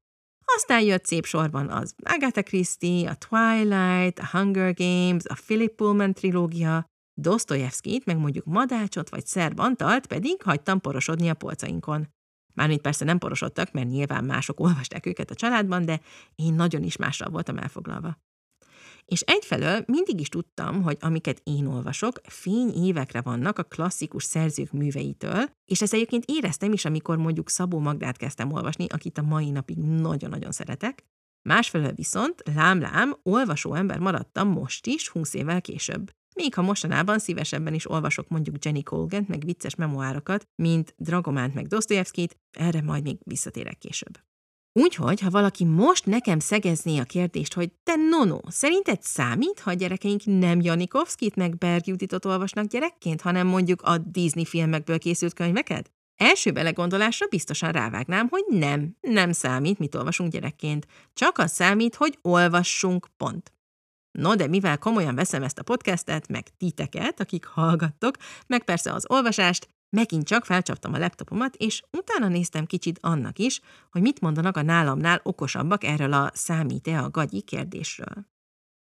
Aztán 0.55 0.81
jött 0.81 1.05
szép 1.05 1.25
sorban 1.25 1.69
az 1.69 1.95
Agatha 2.03 2.43
Christie, 2.43 3.09
a 3.09 3.15
Twilight, 3.15 4.19
a 4.19 4.29
Hunger 4.31 4.73
Games, 4.73 5.23
a 5.25 5.37
Philip 5.45 5.75
Pullman 5.75 6.13
trilógia, 6.13 6.85
Dostoyevskit, 7.13 8.05
meg 8.05 8.17
mondjuk 8.17 8.45
Madácsot 8.45 9.09
vagy 9.09 9.25
Szerb 9.25 9.59
Antalt 9.59 10.07
pedig 10.07 10.41
hagytam 10.43 10.79
porosodni 10.79 11.29
a 11.29 11.33
polcainkon. 11.33 12.07
Mármint 12.53 12.81
persze 12.81 13.05
nem 13.05 13.17
porosodtak, 13.17 13.71
mert 13.71 13.87
nyilván 13.87 14.23
mások 14.23 14.59
olvasták 14.59 15.05
őket 15.05 15.31
a 15.31 15.35
családban, 15.35 15.85
de 15.85 16.01
én 16.35 16.53
nagyon 16.53 16.83
is 16.83 16.95
mással 16.95 17.29
voltam 17.29 17.57
elfoglalva. 17.57 18.17
És 19.05 19.21
egyfelől 19.21 19.83
mindig 19.85 20.19
is 20.19 20.29
tudtam, 20.29 20.81
hogy 20.81 20.97
amiket 20.99 21.41
én 21.43 21.65
olvasok, 21.65 22.21
fény 22.23 22.73
évekre 22.85 23.21
vannak 23.21 23.59
a 23.59 23.63
klasszikus 23.63 24.23
szerzők 24.23 24.71
műveitől, 24.71 25.49
és 25.65 25.81
ezt 25.81 25.93
egyébként 25.93 26.23
éreztem 26.27 26.73
is, 26.73 26.85
amikor 26.85 27.17
mondjuk 27.17 27.49
Szabó 27.49 27.79
Magdát 27.79 28.17
kezdtem 28.17 28.51
olvasni, 28.51 28.85
akit 28.89 29.17
a 29.17 29.21
mai 29.21 29.49
napig 29.49 29.77
nagyon-nagyon 29.77 30.51
szeretek. 30.51 31.05
Másfelől 31.49 31.91
viszont, 31.91 32.41
lám-lám, 32.55 33.15
olvasó 33.23 33.73
ember 33.73 33.99
maradtam 33.99 34.47
most 34.47 34.87
is, 34.87 35.09
20 35.09 35.33
évvel 35.33 35.61
később. 35.61 36.11
Még 36.41 36.53
ha 36.53 36.61
mostanában 36.61 37.19
szívesebben 37.19 37.73
is 37.73 37.89
olvasok 37.89 38.27
mondjuk 38.27 38.65
Jenny 38.65 38.83
Colgan 38.83 39.25
meg 39.27 39.43
vicces 39.45 39.75
memoárokat, 39.75 40.47
mint 40.55 40.93
Dragománt 40.97 41.53
meg 41.53 41.67
Dostoyevskit, 41.67 42.37
erre 42.51 42.81
majd 42.81 43.03
még 43.03 43.17
visszatérek 43.23 43.77
később. 43.77 44.19
Úgyhogy, 44.79 45.19
ha 45.19 45.29
valaki 45.29 45.65
most 45.65 46.05
nekem 46.05 46.39
szegezné 46.39 46.97
a 46.97 47.03
kérdést, 47.03 47.53
hogy 47.53 47.71
te 47.83 47.95
nono, 47.95 48.39
szerinted 48.47 49.01
számít, 49.01 49.59
ha 49.59 49.69
a 49.69 49.73
gyerekeink 49.73 50.21
nem 50.25 50.61
Janikovskit 50.61 51.35
meg 51.35 51.57
Berg 51.57 51.87
Juditot 51.87 52.25
olvasnak 52.25 52.65
gyerekként, 52.65 53.21
hanem 53.21 53.47
mondjuk 53.47 53.81
a 53.81 53.97
Disney 53.97 54.45
filmekből 54.45 54.99
készült 54.99 55.33
könyveket? 55.33 55.91
Első 56.15 56.51
belegondolásra 56.51 57.27
biztosan 57.27 57.71
rávágnám, 57.71 58.27
hogy 58.29 58.43
nem, 58.47 58.97
nem 59.01 59.31
számít, 59.31 59.79
mit 59.79 59.95
olvasunk 59.95 60.31
gyerekként. 60.31 60.87
Csak 61.13 61.37
az 61.37 61.51
számít, 61.51 61.95
hogy 61.95 62.17
olvassunk, 62.21 63.07
pont. 63.17 63.51
No, 64.11 64.35
de 64.35 64.47
mivel 64.47 64.77
komolyan 64.77 65.15
veszem 65.15 65.43
ezt 65.43 65.59
a 65.59 65.63
podcastet, 65.63 66.27
meg 66.27 66.57
titeket, 66.57 67.19
akik 67.19 67.45
hallgattok, 67.45 68.15
meg 68.47 68.63
persze 68.63 68.93
az 68.93 69.05
olvasást, 69.09 69.69
megint 69.89 70.25
csak 70.25 70.45
felcsaptam 70.45 70.93
a 70.93 70.97
laptopomat, 70.97 71.55
és 71.55 71.83
utána 71.91 72.27
néztem 72.27 72.65
kicsit 72.65 72.99
annak 73.01 73.39
is, 73.39 73.61
hogy 73.91 74.01
mit 74.01 74.21
mondanak 74.21 74.57
a 74.57 74.61
nálamnál 74.61 75.19
okosabbak 75.23 75.83
erről 75.83 76.13
a 76.13 76.31
számít-e 76.33 76.99
a 76.99 77.09
gagyi 77.09 77.41
kérdésről. 77.41 78.29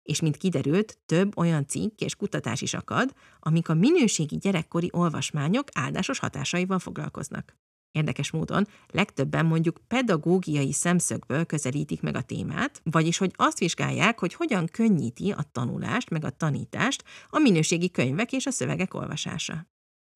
És 0.04 0.22
mint 0.22 0.38
kiderült, 0.38 0.98
több 1.06 1.38
olyan 1.38 1.68
cikk 1.68 2.00
és 2.00 2.16
kutatás 2.16 2.62
is 2.62 2.74
akad, 2.74 3.14
amik 3.40 3.70
a 3.70 3.74
minőségi 3.74 4.38
gyerekkori 4.38 4.90
olvasmányok 4.92 5.68
áldásos 5.74 6.20
hatásaival 6.20 6.80
foglalkoznak. 6.80 7.58
Érdekes 7.92 8.32
módon 8.32 8.68
legtöbben 8.88 9.46
mondjuk 9.46 9.80
pedagógiai 9.88 10.72
szemszögből 10.72 11.46
közelítik 11.46 12.02
meg 12.02 12.16
a 12.16 12.22
témát, 12.22 12.82
vagyis 12.84 13.18
hogy 13.18 13.34
azt 13.36 13.60
vizsgálják, 13.60 14.20
hogy 14.20 14.34
hogyan 14.34 14.66
könnyíti 14.72 15.32
a 15.32 15.46
tanulást 15.52 16.10
meg 16.10 16.26
a 16.26 16.30
tanítást 16.30 17.04
a 17.30 17.40
minőségi 17.40 17.92
könyvek 17.92 18.32
és 18.32 18.46
a 18.46 18.52
szövegek 18.52 18.94
olvasása. 18.94 19.68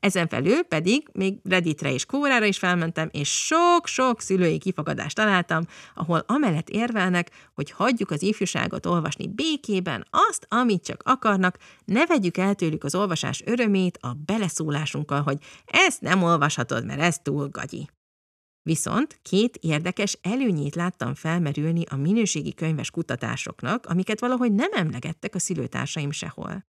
Ezen 0.03 0.27
felül 0.27 0.61
pedig 0.63 1.07
még 1.11 1.39
Redditre 1.43 1.93
és 1.93 2.05
Kórára 2.05 2.45
is 2.45 2.57
felmentem, 2.57 3.09
és 3.11 3.45
sok-sok 3.45 4.21
szülői 4.21 4.57
kifagadást 4.57 5.15
találtam, 5.15 5.65
ahol 5.95 6.23
amellett 6.27 6.69
érvelnek, 6.69 7.31
hogy 7.53 7.71
hagyjuk 7.71 8.11
az 8.11 8.21
ifjúságot 8.21 8.85
olvasni 8.85 9.27
békében 9.27 10.07
azt, 10.09 10.45
amit 10.49 10.83
csak 10.83 11.01
akarnak, 11.05 11.57
ne 11.85 12.05
vegyük 12.05 12.37
el 12.37 12.55
tőlük 12.55 12.83
az 12.83 12.95
olvasás 12.95 13.41
örömét 13.45 13.97
a 14.01 14.13
beleszólásunkkal, 14.25 15.21
hogy 15.21 15.37
ezt 15.65 16.01
nem 16.01 16.23
olvashatod, 16.23 16.85
mert 16.85 17.01
ez 17.01 17.17
túl 17.19 17.47
gagyi. 17.49 17.89
Viszont 18.61 19.19
két 19.21 19.57
érdekes 19.61 20.17
előnyét 20.21 20.75
láttam 20.75 21.15
felmerülni 21.15 21.83
a 21.89 21.95
minőségi 21.95 22.53
könyves 22.53 22.91
kutatásoknak, 22.91 23.85
amiket 23.85 24.19
valahogy 24.19 24.53
nem 24.53 24.69
emlegettek 24.73 25.35
a 25.35 25.39
szülőtársaim 25.39 26.11
sehol 26.11 26.71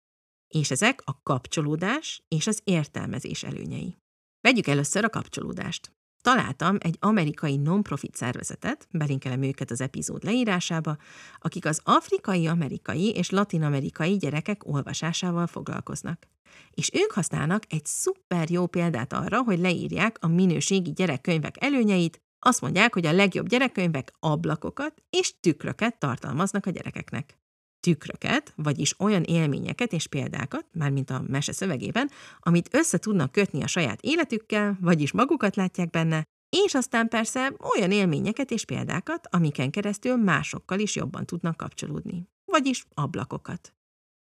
és 0.48 0.72
ezek 0.72 1.02
a 1.06 1.22
kapcsolódás 1.24 2.24
és 2.28 2.48
az 2.48 2.62
értelmezés 2.64 3.44
előnyei. 3.44 3.98
Vegyük 4.42 4.68
először 4.68 5.04
a 5.04 5.10
kapcsolódást. 5.10 5.92
Találtam 6.22 6.78
egy 6.80 6.98
amerikai 7.00 7.58
non-profit 7.58 8.16
szervezetet, 8.16 8.88
belinkelem 8.92 9.42
őket 9.42 9.72
az 9.72 9.82
epizód 9.82 10.24
leírásába, 10.24 10.98
akik 11.40 11.66
az 11.66 11.82
afrikai, 11.84 12.48
amerikai 12.48 13.12
és 13.12 13.30
latin-amerikai 13.30 14.18
gyerekek 14.18 14.66
olvasásával 14.66 15.48
foglalkoznak. 15.48 16.28
És 16.72 16.90
ők 16.94 17.12
használnak 17.12 17.64
egy 17.70 17.86
szuper 17.86 18.50
jó 18.50 18.68
példát 18.68 19.14
arra, 19.14 19.44
hogy 19.44 19.60
leírják 19.60 20.18
a 20.20 20.28
minőségi 20.28 20.92
gyerekkönyvek 20.92 21.64
előnyeit, 21.64 22.22
azt 22.40 22.62
mondják, 22.62 22.94
hogy 22.94 23.06
a 23.06 23.14
legjobb 23.14 23.48
gyerekkönyvek 23.48 24.14
ablakokat 24.20 25.04
és 25.10 25.40
tükröket 25.40 26.00
tartalmaznak 26.00 26.66
a 26.66 26.70
gyerekeknek 26.70 27.40
tükröket, 27.86 28.54
vagyis 28.56 29.00
olyan 29.00 29.24
élményeket 29.24 29.94
és 29.94 30.08
példákat, 30.08 30.66
mármint 30.72 31.10
a 31.10 31.24
mese 31.28 31.52
szövegében, 31.52 32.10
amit 32.40 32.70
össze 32.72 32.98
tudnak 32.98 33.32
kötni 33.32 33.64
a 33.64 33.68
saját 33.68 34.02
életükkel, 34.02 34.78
vagyis 34.82 35.12
magukat 35.12 35.56
látják 35.56 35.90
benne, 35.90 36.24
és 36.66 36.74
aztán 36.74 37.08
persze 37.08 37.54
olyan 37.76 37.92
élményeket 37.92 38.52
és 38.52 38.66
példákat, 38.66 39.28
amiken 39.32 39.72
keresztül 39.72 40.16
másokkal 40.16 40.80
is 40.80 40.96
jobban 40.96 41.26
tudnak 41.26 41.58
kapcsolódni, 41.58 42.30
vagyis 42.46 42.86
ablakokat. 42.94 43.74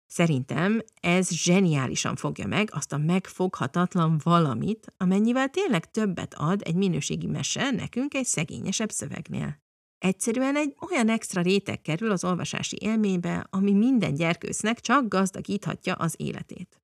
Szerintem 0.07 0.83
ez 1.01 1.29
zseniálisan 1.29 2.17
fogja 2.17 2.47
meg 2.47 2.69
azt 2.73 2.93
a 2.93 2.97
megfoghatatlan 2.97 4.21
valamit, 4.23 4.93
amennyivel 4.97 5.49
tényleg 5.49 5.91
többet 5.91 6.35
ad 6.35 6.63
egy 6.65 6.75
minőségi 6.75 7.27
mese 7.27 7.71
nekünk 7.71 8.15
egy 8.15 8.27
szegényesebb 8.27 8.91
szövegnél. 8.91 9.64
Egyszerűen 10.05 10.57
egy 10.57 10.77
olyan 10.91 11.09
extra 11.09 11.43
réteg 11.43 11.81
kerül 11.81 12.11
az 12.11 12.25
olvasási 12.25 12.77
élménybe, 12.81 13.47
ami 13.51 13.73
minden 13.73 14.15
gyerkőcnek 14.15 14.81
csak 14.81 15.09
gazdagíthatja 15.09 15.95
az 15.95 16.15
életét. 16.17 16.81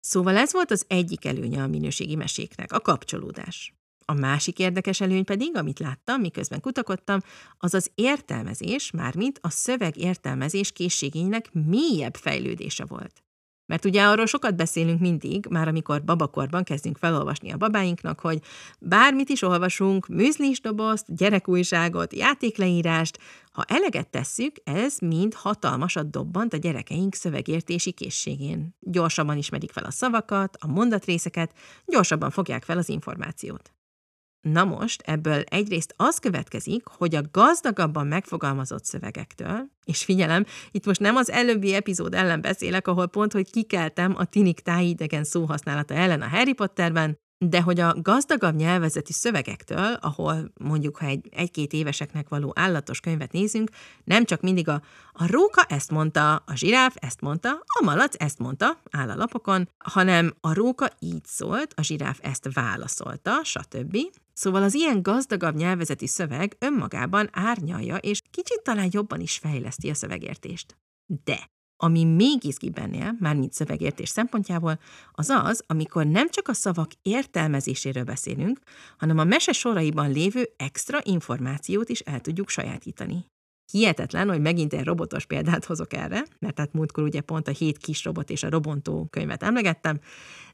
Szóval 0.00 0.36
ez 0.36 0.52
volt 0.52 0.70
az 0.70 0.84
egyik 0.88 1.24
előnye 1.24 1.62
a 1.62 1.66
minőségi 1.66 2.14
meséknek, 2.14 2.72
a 2.72 2.80
kapcsolódás. 2.80 3.74
A 4.04 4.12
másik 4.12 4.58
érdekes 4.58 5.00
előny 5.00 5.24
pedig, 5.24 5.56
amit 5.56 5.78
láttam, 5.78 6.20
miközben 6.20 6.60
kutakodtam, 6.60 7.20
az 7.58 7.74
az 7.74 7.90
értelmezés, 7.94 8.90
mármint 8.90 9.38
a 9.42 9.50
szöveg 9.50 9.96
értelmezés 9.96 10.72
készségének 10.72 11.52
mélyebb 11.52 12.14
fejlődése 12.14 12.84
volt. 12.84 13.25
Mert 13.66 13.84
ugye 13.84 14.04
arról 14.04 14.26
sokat 14.26 14.56
beszélünk 14.56 15.00
mindig, 15.00 15.46
már 15.50 15.68
amikor 15.68 16.04
babakorban 16.04 16.64
kezdünk 16.64 16.98
felolvasni 16.98 17.52
a 17.52 17.56
babáinknak, 17.56 18.20
hogy 18.20 18.40
bármit 18.80 19.28
is 19.28 19.42
olvasunk, 19.42 20.06
műzlis 20.06 20.60
dobozt, 20.60 21.16
gyerekújságot, 21.16 22.14
játékleírást, 22.14 23.18
ha 23.52 23.64
eleget 23.68 24.08
tesszük, 24.08 24.56
ez 24.64 24.98
mind 24.98 25.34
hatalmasat 25.34 26.10
dobbant 26.10 26.52
a 26.52 26.56
gyerekeink 26.56 27.14
szövegértési 27.14 27.92
készségén. 27.92 28.76
Gyorsabban 28.80 29.36
ismerik 29.36 29.72
fel 29.72 29.84
a 29.84 29.90
szavakat, 29.90 30.56
a 30.60 30.66
mondatrészeket, 30.66 31.52
gyorsabban 31.86 32.30
fogják 32.30 32.64
fel 32.64 32.78
az 32.78 32.88
információt. 32.88 33.75
Na 34.52 34.64
most 34.64 35.02
ebből 35.06 35.42
egyrészt 35.42 35.94
az 35.96 36.18
következik, 36.18 36.82
hogy 36.86 37.14
a 37.14 37.22
gazdagabban 37.30 38.06
megfogalmazott 38.06 38.84
szövegektől, 38.84 39.68
és 39.84 40.04
figyelem, 40.04 40.44
itt 40.70 40.86
most 40.86 41.00
nem 41.00 41.16
az 41.16 41.30
előbbi 41.30 41.74
epizód 41.74 42.14
ellen 42.14 42.40
beszélek, 42.40 42.88
ahol 42.88 43.06
pont, 43.06 43.32
hogy 43.32 43.50
kikeltem 43.50 44.14
a 44.16 44.24
tinik 44.24 44.60
tájidegen 44.60 45.24
szóhasználata 45.24 45.94
ellen 45.94 46.22
a 46.22 46.28
Harry 46.28 46.52
Potterben, 46.52 47.18
de 47.38 47.60
hogy 47.60 47.80
a 47.80 48.00
gazdagabb 48.02 48.54
nyelvezeti 48.54 49.12
szövegektől, 49.12 49.92
ahol 50.00 50.52
mondjuk, 50.60 50.96
ha 50.96 51.06
egy, 51.06 51.28
egy-két 51.30 51.72
éveseknek 51.72 52.28
való 52.28 52.52
állatos 52.54 53.00
könyvet 53.00 53.32
nézünk, 53.32 53.70
nem 54.04 54.24
csak 54.24 54.40
mindig 54.40 54.68
a, 54.68 54.82
a 55.12 55.26
róka 55.26 55.62
ezt 55.62 55.90
mondta, 55.90 56.34
a 56.34 56.54
zsiráf 56.54 56.94
ezt 56.98 57.20
mondta, 57.20 57.50
a 57.80 57.84
malac 57.84 58.22
ezt 58.22 58.38
mondta, 58.38 58.80
áll 58.90 59.10
a 59.10 59.16
lapokon, 59.16 59.68
hanem 59.78 60.34
a 60.40 60.54
róka 60.54 60.88
így 60.98 61.24
szólt, 61.24 61.72
a 61.76 61.82
zsiráf 61.82 62.18
ezt 62.22 62.48
válaszolta, 62.52 63.44
stb. 63.44 63.96
Szóval 64.32 64.62
az 64.62 64.74
ilyen 64.74 65.02
gazdagabb 65.02 65.54
nyelvezeti 65.54 66.06
szöveg 66.06 66.56
önmagában 66.58 67.28
árnyalja, 67.32 67.96
és 67.96 68.22
kicsit 68.30 68.62
talán 68.62 68.88
jobban 68.90 69.20
is 69.20 69.38
fejleszti 69.38 69.90
a 69.90 69.94
szövegértést. 69.94 70.76
De 71.24 71.50
ami 71.76 72.04
még 72.04 72.44
izgibb 72.44 72.78
ennél, 72.78 73.16
mármint 73.18 73.52
szövegértés 73.52 74.08
szempontjából, 74.08 74.78
az 75.12 75.28
az, 75.28 75.62
amikor 75.66 76.06
nem 76.06 76.30
csak 76.30 76.48
a 76.48 76.52
szavak 76.52 76.90
értelmezéséről 77.02 78.04
beszélünk, 78.04 78.58
hanem 78.98 79.18
a 79.18 79.24
mese 79.24 79.52
soraiban 79.52 80.10
lévő 80.10 80.48
extra 80.56 80.98
információt 81.02 81.88
is 81.88 82.00
el 82.00 82.20
tudjuk 82.20 82.48
sajátítani. 82.48 83.26
Hihetetlen, 83.72 84.28
hogy 84.28 84.40
megint 84.40 84.72
egy 84.72 84.84
robotos 84.84 85.26
példát 85.26 85.64
hozok 85.64 85.92
erre, 85.92 86.24
mert 86.38 86.58
hát 86.58 86.72
múltkor 86.72 87.04
ugye 87.04 87.20
pont 87.20 87.48
a 87.48 87.50
hét 87.50 87.78
kis 87.78 88.04
robot 88.04 88.30
és 88.30 88.42
a 88.42 88.50
robontó 88.50 89.06
könyvet 89.10 89.42
emlegettem, 89.42 90.00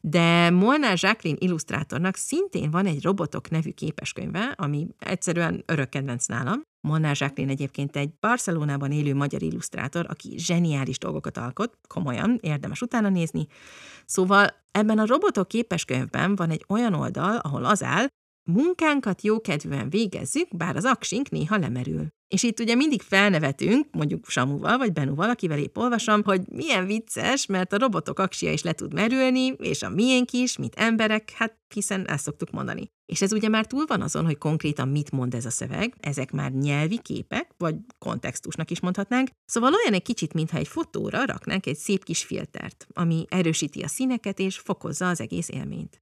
de 0.01 0.51
Molnár 0.51 0.99
Jacqueline 1.01 1.41
illusztrátornak 1.41 2.17
szintén 2.17 2.71
van 2.71 2.87
egy 2.87 3.03
Robotok 3.03 3.51
nevű 3.51 3.71
képeskönyve, 3.71 4.55
ami 4.57 4.87
egyszerűen 4.99 5.63
örök 5.67 5.89
nálam. 6.27 6.63
Molnár 6.83 7.17
Jacqueline 7.19 7.53
egyébként 7.53 7.97
egy 7.97 8.11
Barcelonában 8.21 8.93
élő 8.93 9.15
magyar 9.15 9.43
illusztrátor, 9.43 10.07
aki 10.09 10.39
zseniális 10.39 10.99
dolgokat 10.99 11.37
alkot, 11.37 11.79
komolyan, 11.89 12.39
érdemes 12.41 12.81
utána 12.81 13.09
nézni. 13.09 13.47
Szóval 14.07 14.47
ebben 14.71 14.99
a 14.99 15.07
Robotok 15.07 15.49
képeskönyvben 15.49 16.37
van 16.37 16.51
egy 16.51 16.65
olyan 16.69 16.95
oldal, 16.95 17.37
ahol 17.37 17.65
az 17.65 17.83
áll, 17.83 18.07
munkánkat 18.45 19.23
jókedvűen 19.23 19.91
végezzük, 19.91 20.57
bár 20.57 20.77
az 20.77 20.85
aksink 20.85 21.31
néha 21.31 21.59
lemerül. 21.59 22.07
És 22.29 22.43
itt 22.43 22.61
ugye 22.61 22.75
mindig 22.75 23.03
felnevetünk, 23.03 23.87
mondjuk 23.91 24.29
Samuval 24.29 24.79
vagy 24.79 24.93
Benuval, 24.93 25.31
akivel 25.31 25.59
épp 25.59 25.77
olvasom, 25.77 26.23
hogy 26.25 26.41
milyen 26.49 26.87
vicces, 26.87 27.47
mert 27.47 27.73
a 27.73 27.79
robotok 27.79 28.19
aksia 28.19 28.53
is 28.53 28.63
le 28.63 28.73
tud 28.73 28.95
merülni, 28.95 29.47
és 29.47 29.83
a 29.83 29.89
miénk 29.89 30.33
is, 30.33 30.57
mint 30.57 30.75
emberek, 30.75 31.31
hát 31.31 31.57
hiszen 31.75 32.09
ezt 32.09 32.25
szoktuk 32.25 32.51
mondani. 32.51 32.91
És 33.13 33.23
ez 33.23 33.33
ugye 33.33 33.49
már 33.49 33.67
túl 33.67 33.85
van 33.87 34.03
azon, 34.03 34.25
hogy 34.25 34.39
konkrétan 34.39 34.89
mit 34.89 35.11
mond 35.11 35.35
ez 35.35 35.45
a 35.45 35.51
szöveg, 35.51 35.95
ezek 36.01 36.31
már 36.31 36.53
nyelvi 36.53 37.01
képek, 37.03 37.51
vagy 37.57 37.75
kontextusnak 37.99 38.71
is 38.71 38.81
mondhatnánk, 38.81 39.29
szóval 39.45 39.75
olyan 39.75 39.93
egy 39.93 40.03
kicsit, 40.03 40.33
mintha 40.33 40.59
egy 40.59 40.69
fotóra 40.69 41.25
raknánk 41.25 41.67
egy 41.67 41.77
szép 41.77 42.05
kis 42.05 42.25
filtert, 42.25 42.87
ami 42.93 43.25
erősíti 43.29 43.83
a 43.83 43.89
színeket 43.89 44.39
és 44.39 44.59
fokozza 44.59 45.09
az 45.09 45.21
egész 45.21 45.49
élményt. 45.49 46.02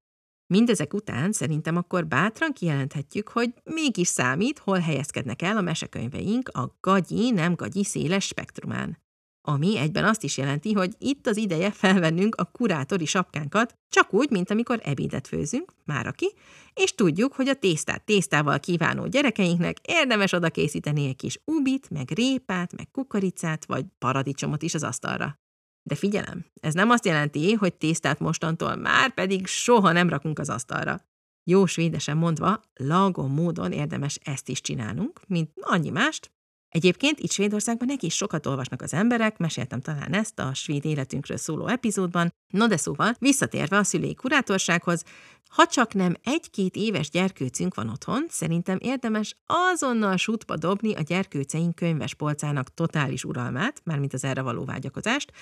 Mindezek 0.50 0.94
után 0.94 1.32
szerintem 1.32 1.76
akkor 1.76 2.06
bátran 2.06 2.52
kijelenthetjük, 2.52 3.28
hogy 3.28 3.54
mégis 3.64 4.08
számít, 4.08 4.58
hol 4.58 4.78
helyezkednek 4.78 5.42
el 5.42 5.56
a 5.56 5.60
mesekönyveink 5.60 6.48
a 6.48 6.76
gagyi, 6.80 7.30
nem 7.30 7.54
gagyi 7.54 7.84
széles 7.84 8.24
spektrumán. 8.24 8.98
Ami 9.46 9.78
egyben 9.78 10.04
azt 10.04 10.22
is 10.22 10.36
jelenti, 10.36 10.72
hogy 10.72 10.94
itt 10.98 11.26
az 11.26 11.36
ideje 11.36 11.70
felvennünk 11.70 12.34
a 12.34 12.44
kurátori 12.44 13.04
sapkánkat, 13.04 13.74
csak 13.88 14.14
úgy, 14.14 14.30
mint 14.30 14.50
amikor 14.50 14.80
ebédet 14.82 15.26
főzünk, 15.26 15.72
már 15.84 16.06
aki, 16.06 16.32
és 16.74 16.94
tudjuk, 16.94 17.32
hogy 17.32 17.48
a 17.48 17.54
tésztát 17.54 18.04
tésztával 18.04 18.60
kívánó 18.60 19.06
gyerekeinknek 19.06 19.76
érdemes 19.82 20.32
oda 20.32 20.50
készíteni 20.50 21.06
egy 21.06 21.16
kis 21.16 21.40
ubit, 21.44 21.90
meg 21.90 22.10
répát, 22.10 22.76
meg 22.76 22.90
kukoricát, 22.90 23.64
vagy 23.64 23.84
paradicsomot 23.98 24.62
is 24.62 24.74
az 24.74 24.82
asztalra. 24.82 25.39
De 25.82 25.94
figyelem, 25.94 26.44
ez 26.60 26.74
nem 26.74 26.90
azt 26.90 27.04
jelenti, 27.04 27.52
hogy 27.52 27.74
tésztát 27.74 28.18
mostantól 28.18 28.76
már 28.76 29.14
pedig 29.14 29.46
soha 29.46 29.92
nem 29.92 30.08
rakunk 30.08 30.38
az 30.38 30.48
asztalra. 30.48 31.00
Jó 31.44 31.66
svédesen 31.66 32.16
mondva, 32.16 32.60
lagon 32.74 33.30
módon 33.30 33.72
érdemes 33.72 34.18
ezt 34.24 34.48
is 34.48 34.60
csinálnunk, 34.60 35.20
mint 35.26 35.50
annyi 35.60 35.90
mást. 35.90 36.30
Egyébként 36.70 37.18
itt 37.18 37.30
Svédországban 37.30 37.96
is 38.00 38.14
sokat 38.14 38.46
olvasnak 38.46 38.82
az 38.82 38.94
emberek, 38.94 39.38
meséltem 39.38 39.80
talán 39.80 40.12
ezt 40.12 40.38
a 40.38 40.54
svéd 40.54 40.84
életünkről 40.84 41.36
szóló 41.36 41.66
epizódban. 41.66 42.32
No 42.52 42.66
de 42.66 42.76
szóval, 42.76 43.14
visszatérve 43.18 43.76
a 43.76 43.82
szülői 43.82 44.14
kurátorsághoz, 44.14 45.04
ha 45.50 45.66
csak 45.66 45.94
nem 45.94 46.14
egy-két 46.24 46.76
éves 46.76 47.10
gyerkőcünk 47.10 47.74
van 47.74 47.88
otthon, 47.88 48.26
szerintem 48.28 48.78
érdemes 48.80 49.36
azonnal 49.46 50.16
sútba 50.16 50.56
dobni 50.56 50.94
a 50.94 51.00
gyerkőceink 51.00 51.74
könyves 51.74 52.14
polcának 52.14 52.74
totális 52.74 53.24
uralmát, 53.24 53.80
mármint 53.84 54.12
az 54.12 54.24
erre 54.24 54.42
való 54.42 54.64
vágyakozást. 54.64 55.32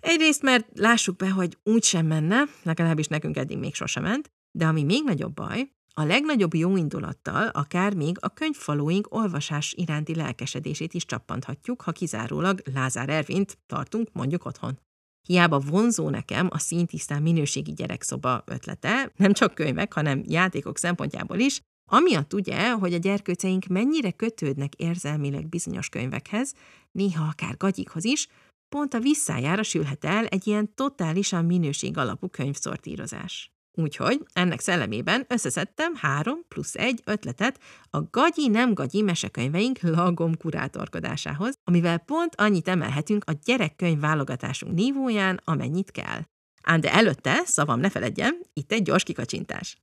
Egyrészt, 0.00 0.42
mert 0.42 0.66
lássuk 0.74 1.16
be, 1.16 1.30
hogy 1.30 1.58
úgy 1.62 1.84
sem 1.84 2.06
menne, 2.06 2.42
legalábbis 2.62 3.06
nekünk 3.06 3.36
eddig 3.36 3.58
még 3.58 3.74
sosem 3.74 4.02
ment, 4.02 4.30
de 4.50 4.66
ami 4.66 4.82
még 4.82 5.02
nagyobb 5.04 5.34
baj, 5.34 5.70
a 5.98 6.04
legnagyobb 6.04 6.54
jóindulattal 6.54 7.48
akár 7.48 7.94
még 7.94 8.16
a 8.20 8.28
könyvfalóink 8.28 9.14
olvasás 9.14 9.74
iránti 9.76 10.14
lelkesedését 10.14 10.94
is 10.94 11.04
csappanthatjuk, 11.04 11.82
ha 11.82 11.92
kizárólag 11.92 12.62
Lázár 12.74 13.08
Ervint 13.08 13.58
tartunk 13.66 14.08
mondjuk 14.12 14.44
otthon. 14.44 14.78
Hiába 15.26 15.58
vonzó 15.58 16.10
nekem 16.10 16.48
a 16.50 16.58
szintisztán 16.58 17.22
minőségi 17.22 17.72
gyerekszoba 17.72 18.42
ötlete, 18.46 19.12
nem 19.16 19.32
csak 19.32 19.54
könyvek, 19.54 19.92
hanem 19.92 20.22
játékok 20.26 20.78
szempontjából 20.78 21.38
is, 21.38 21.60
Amiatt 21.90 22.34
ugye, 22.34 22.70
hogy 22.72 22.94
a 22.94 22.98
gyerkőceink 22.98 23.66
mennyire 23.66 24.10
kötődnek 24.10 24.74
érzelmileg 24.74 25.48
bizonyos 25.48 25.88
könyvekhez, 25.88 26.54
néha 26.92 27.24
akár 27.24 27.56
gagyikhoz 27.56 28.04
is, 28.04 28.28
pont 28.68 28.94
a 28.94 29.00
visszájára 29.00 29.62
sülhet 29.62 30.04
el 30.04 30.26
egy 30.26 30.46
ilyen 30.46 30.74
totálisan 30.74 31.44
minőség 31.44 31.96
alapú 31.96 32.28
könyvszortírozás. 32.28 33.52
Úgyhogy 33.80 34.26
ennek 34.32 34.60
szellemében 34.60 35.24
összeszedtem 35.28 35.94
három 35.94 36.38
plusz 36.48 36.74
egy 36.74 37.02
ötletet 37.04 37.60
a 37.90 38.02
gagyi-nem 38.02 38.74
gagyi 38.74 39.02
mesekönyveink 39.02 39.80
lagom 39.80 40.36
kurátorkodásához, 40.36 41.58
amivel 41.64 41.98
pont 41.98 42.34
annyit 42.36 42.68
emelhetünk 42.68 43.24
a 43.26 43.32
gyerekkönyv 43.44 44.00
válogatásunk 44.00 44.74
nívóján, 44.74 45.40
amennyit 45.44 45.90
kell. 45.90 46.20
Ám 46.62 46.80
de 46.80 46.92
előtte, 46.92 47.42
szavam 47.44 47.80
ne 47.80 47.90
feledjem, 47.90 48.40
itt 48.52 48.72
egy 48.72 48.82
gyors 48.82 49.02
kikacsintás. 49.02 49.78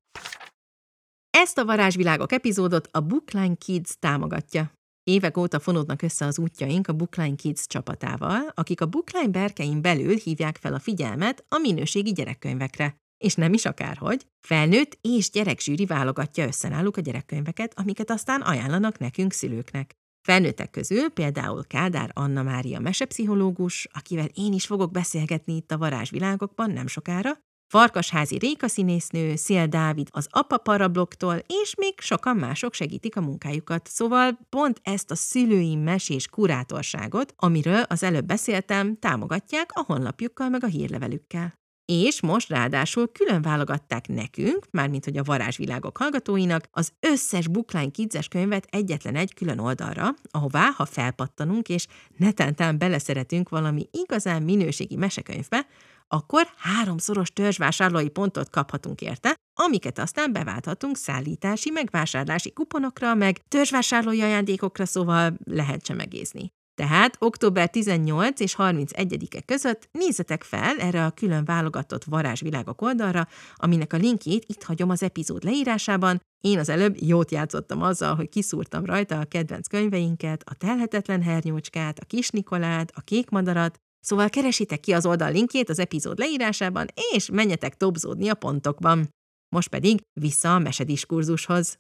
Ezt 1.30 1.58
a 1.58 1.66
Varázsvilágok 1.66 2.32
epizódot 2.32 2.90
a 2.92 3.00
Bookline 3.00 3.56
Kids 3.56 3.96
támogatja. 4.00 4.72
Évek 5.04 5.38
óta 5.38 5.60
fonódnak 5.60 6.02
össze 6.02 6.26
az 6.26 6.40
útjaink 6.40 6.88
a 6.88 6.94
Bookline 6.94 7.36
Kids 7.36 7.68
csapatával, 7.68 8.52
akik 8.54 8.82
a 8.82 8.86
Bookline 8.86 9.28
berkein 9.28 9.82
belül 9.82 10.16
hívják 10.16 10.58
fel 10.58 10.74
a 10.74 10.80
figyelmet 10.80 11.46
a 11.50 11.58
minőségi 11.58 12.12
gyerekkönyvekre. 12.12 13.04
És 13.26 13.36
nem 13.36 13.54
is 13.54 13.66
akárhogy, 13.66 14.26
felnőtt 14.48 14.98
és 15.02 15.30
gyerekzsűri 15.30 15.86
válogatja 15.86 16.46
össze 16.46 16.70
náluk 16.70 16.98
a 16.98 17.02
gyerekkönyveket, 17.02 17.80
amiket 17.80 18.12
aztán 18.12 18.42
ajánlanak 18.42 18.98
nekünk 18.98 19.34
szülőknek. 19.34 19.96
Felnőttek 20.28 20.70
közül 20.70 21.10
például 21.10 21.64
Kádár 21.68 22.12
Anna 22.14 22.44
Mária 22.44 22.80
mesepszichológus, 22.80 23.88
akivel 23.94 24.28
én 24.34 24.54
is 24.54 24.66
fogok 24.66 24.92
beszélgetni 24.92 25.56
itt 25.56 25.72
a 25.72 25.78
varázsvilágokban 25.78 26.72
nem 26.72 26.88
sokára, 26.88 27.32
Farkasházi 27.68 28.38
Réka 28.38 28.68
színésznő, 28.68 29.36
Szél 29.36 29.68
Dávid 29.68 30.08
az 30.12 30.28
Apa 30.30 30.58
Parabloktól, 30.58 31.36
és 31.64 31.76
még 31.76 31.94
sokan 32.00 32.38
mások 32.38 32.74
segítik 32.74 33.16
a 33.16 33.22
munkájukat. 33.22 33.88
Szóval 33.88 34.40
pont 34.50 34.80
ezt 34.84 35.12
a 35.12 35.16
szülői 35.16 35.76
mesés 35.76 36.28
kurátorságot, 36.28 37.34
amiről 37.38 37.82
az 37.88 38.04
előbb 38.04 38.26
beszéltem, 38.26 39.00
támogatják 39.00 39.70
a 39.74 39.84
honlapjukkal 39.88 40.50
meg 40.50 40.64
a 40.64 40.68
hírlevelükkel. 40.68 41.64
És 41.86 42.22
most 42.22 42.50
ráadásul 42.50 43.12
külön 43.12 43.42
válogatták 43.42 44.08
nekünk, 44.08 44.68
mármint 44.72 45.06
hogy 45.06 45.18
a 45.18 45.24
varázsvilágok 45.24 45.98
hallgatóinak, 45.98 46.68
az 46.72 46.92
összes 47.00 47.48
Bookline 47.48 47.92
Kids 47.92 48.28
könyvet 48.28 48.68
egyetlen 48.70 49.16
egy 49.16 49.34
külön 49.34 49.60
oldalra, 49.60 50.10
ahová, 50.32 50.70
ha 50.76 50.86
felpattanunk 50.86 51.70
és 51.70 51.88
netántán 52.18 52.78
beleszeretünk 52.78 53.50
valami 53.50 53.90
igazán 53.92 54.42
minőségi 54.44 54.96
mesekönyvbe, 54.96 55.68
akkor 56.08 56.48
háromszoros 56.58 57.30
törzsvásárlói 57.30 58.10
pontot 58.10 58.50
kaphatunk 58.50 59.02
érte, 59.02 59.36
amiket 59.54 60.00
aztán 60.00 60.32
beválthatunk 60.32 60.98
szállítási, 60.98 61.70
megvásárlási 61.70 62.54
kuponokra, 62.54 63.16
meg 63.16 63.42
törzsvásárlói 63.48 64.22
ajándékokra, 64.22 64.86
szóval 64.86 65.38
lehet 65.44 65.84
csemegézni. 65.84 66.52
Tehát 66.76 67.16
október 67.20 67.70
18 67.70 68.40
és 68.40 68.56
31-e 68.58 69.42
között 69.42 69.90
nézzetek 69.92 70.44
fel 70.44 70.78
erre 70.78 71.06
a 71.06 71.12
külön 71.12 71.46
válogatott 71.46 72.04
varázsvilágok 72.04 72.82
oldalra, 72.82 73.28
aminek 73.56 73.94
a 73.94 73.98
linkjét 73.98 74.46
itt 74.48 74.64
hagyom 74.64 74.90
az 74.90 75.04
epizód 75.04 75.44
leírásában. 75.44 76.22
Én 76.44 76.60
az 76.60 76.70
előbb 76.70 76.96
jót 77.02 77.32
játszottam 77.32 77.82
azzal, 77.82 78.16
hogy 78.16 78.30
kiszúrtam 78.30 78.86
rajta 78.86 79.20
a 79.20 79.26
kedvenc 79.26 79.68
könyveinket, 79.68 80.44
a 80.46 80.54
telhetetlen 80.54 81.22
hernyócskát, 81.22 82.00
a 82.00 82.06
kis 82.06 82.30
Nikolát, 82.30 82.92
a 82.96 83.02
kék 83.02 83.30
madarat, 83.30 83.78
Szóval 84.06 84.30
keresitek 84.30 84.80
ki 84.80 84.92
az 84.94 85.06
oldal 85.06 85.32
linkjét 85.32 85.70
az 85.70 85.80
epizód 85.80 86.18
leírásában, 86.18 86.88
és 87.14 87.30
menjetek 87.30 87.78
topzódni 87.78 88.30
a 88.30 88.34
pontokban. 88.34 89.10
Most 89.56 89.70
pedig 89.70 90.02
vissza 90.20 90.56
a 90.56 90.60
mesediskurzushoz. 90.60 91.78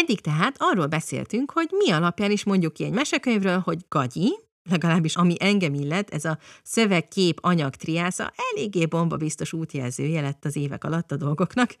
Eddig 0.00 0.20
tehát 0.20 0.56
arról 0.58 0.86
beszéltünk, 0.86 1.50
hogy 1.50 1.68
mi 1.70 1.90
alapján 1.90 2.30
is 2.30 2.44
mondjuk 2.44 2.72
ki 2.72 2.84
egy 2.84 2.92
mesekönyvről, 2.92 3.58
hogy 3.58 3.78
gagyi, 3.88 4.38
legalábbis 4.70 5.16
ami 5.16 5.34
engem 5.38 5.74
illet, 5.74 6.10
ez 6.10 6.24
a 6.24 6.38
szöveg-kép 6.62 7.38
anyag 7.42 7.74
triásza 7.74 8.32
eléggé 8.52 8.86
bomba 8.86 9.16
biztos 9.16 9.52
útjelzője 9.52 10.20
lett 10.20 10.44
az 10.44 10.56
évek 10.56 10.84
alatt 10.84 11.12
a 11.12 11.16
dolgoknak, 11.16 11.76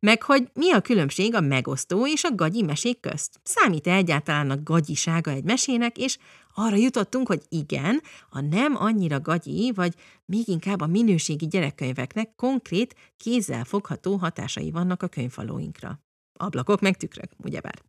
meg 0.00 0.22
hogy 0.22 0.48
mi 0.54 0.72
a 0.72 0.80
különbség 0.80 1.34
a 1.34 1.40
megosztó 1.40 2.06
és 2.06 2.24
a 2.24 2.34
gagyi 2.34 2.62
mesék 2.62 3.00
közt. 3.00 3.40
Számít-e 3.42 3.94
egyáltalán 3.94 4.50
a 4.50 4.62
gagyisága 4.62 5.30
egy 5.30 5.44
mesének, 5.44 5.98
és 5.98 6.18
arra 6.54 6.76
jutottunk, 6.76 7.26
hogy 7.26 7.42
igen, 7.48 8.00
a 8.30 8.40
nem 8.40 8.76
annyira 8.76 9.20
gagyi, 9.20 9.72
vagy 9.74 9.94
még 10.24 10.48
inkább 10.48 10.80
a 10.80 10.86
minőségi 10.86 11.46
gyerekkönyveknek 11.46 12.34
konkrét, 12.36 12.94
kézzel 13.16 13.64
fogható 13.64 14.16
hatásai 14.16 14.70
vannak 14.70 15.02
a 15.02 15.08
könyvfalóinkra. 15.08 16.00
Ablakok 16.38 16.80
meg 16.80 16.96
tükrök, 16.96 17.30
ugyebár. 17.44 17.82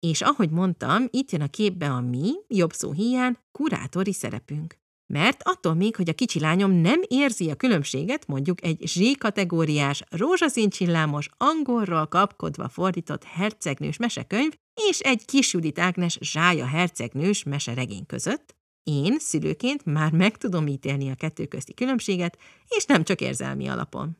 És 0.00 0.20
ahogy 0.20 0.50
mondtam, 0.50 1.06
itt 1.10 1.30
jön 1.30 1.40
a 1.40 1.48
képbe 1.48 1.90
a 1.90 2.00
mi, 2.00 2.32
jobb 2.48 2.72
szó 2.72 2.92
hiány, 2.92 3.36
kurátori 3.52 4.12
szerepünk. 4.12 4.78
Mert 5.12 5.40
attól 5.42 5.74
még, 5.74 5.96
hogy 5.96 6.08
a 6.08 6.14
kicsi 6.14 6.40
lányom 6.40 6.72
nem 6.72 7.00
érzi 7.08 7.50
a 7.50 7.54
különbséget, 7.54 8.26
mondjuk 8.26 8.64
egy 8.64 8.86
Z-kategóriás, 8.86 10.02
rózsaszín 10.10 10.68
angolról 11.36 12.06
kapkodva 12.06 12.68
fordított 12.68 13.24
hercegnős 13.24 13.96
mesekönyv 13.96 14.52
és 14.88 14.98
egy 14.98 15.24
kis 15.24 15.52
Judit 15.52 15.78
Ágnes 15.78 16.18
zsája 16.20 16.66
hercegnős 16.66 17.42
meseregény 17.42 18.06
között, 18.06 18.54
én 18.82 19.18
szülőként 19.18 19.84
már 19.84 20.12
meg 20.12 20.36
tudom 20.36 20.66
ítélni 20.66 21.10
a 21.10 21.14
kettő 21.14 21.46
közti 21.46 21.74
különbséget, 21.74 22.38
és 22.68 22.84
nem 22.84 23.04
csak 23.04 23.20
érzelmi 23.20 23.68
alapon. 23.68 24.19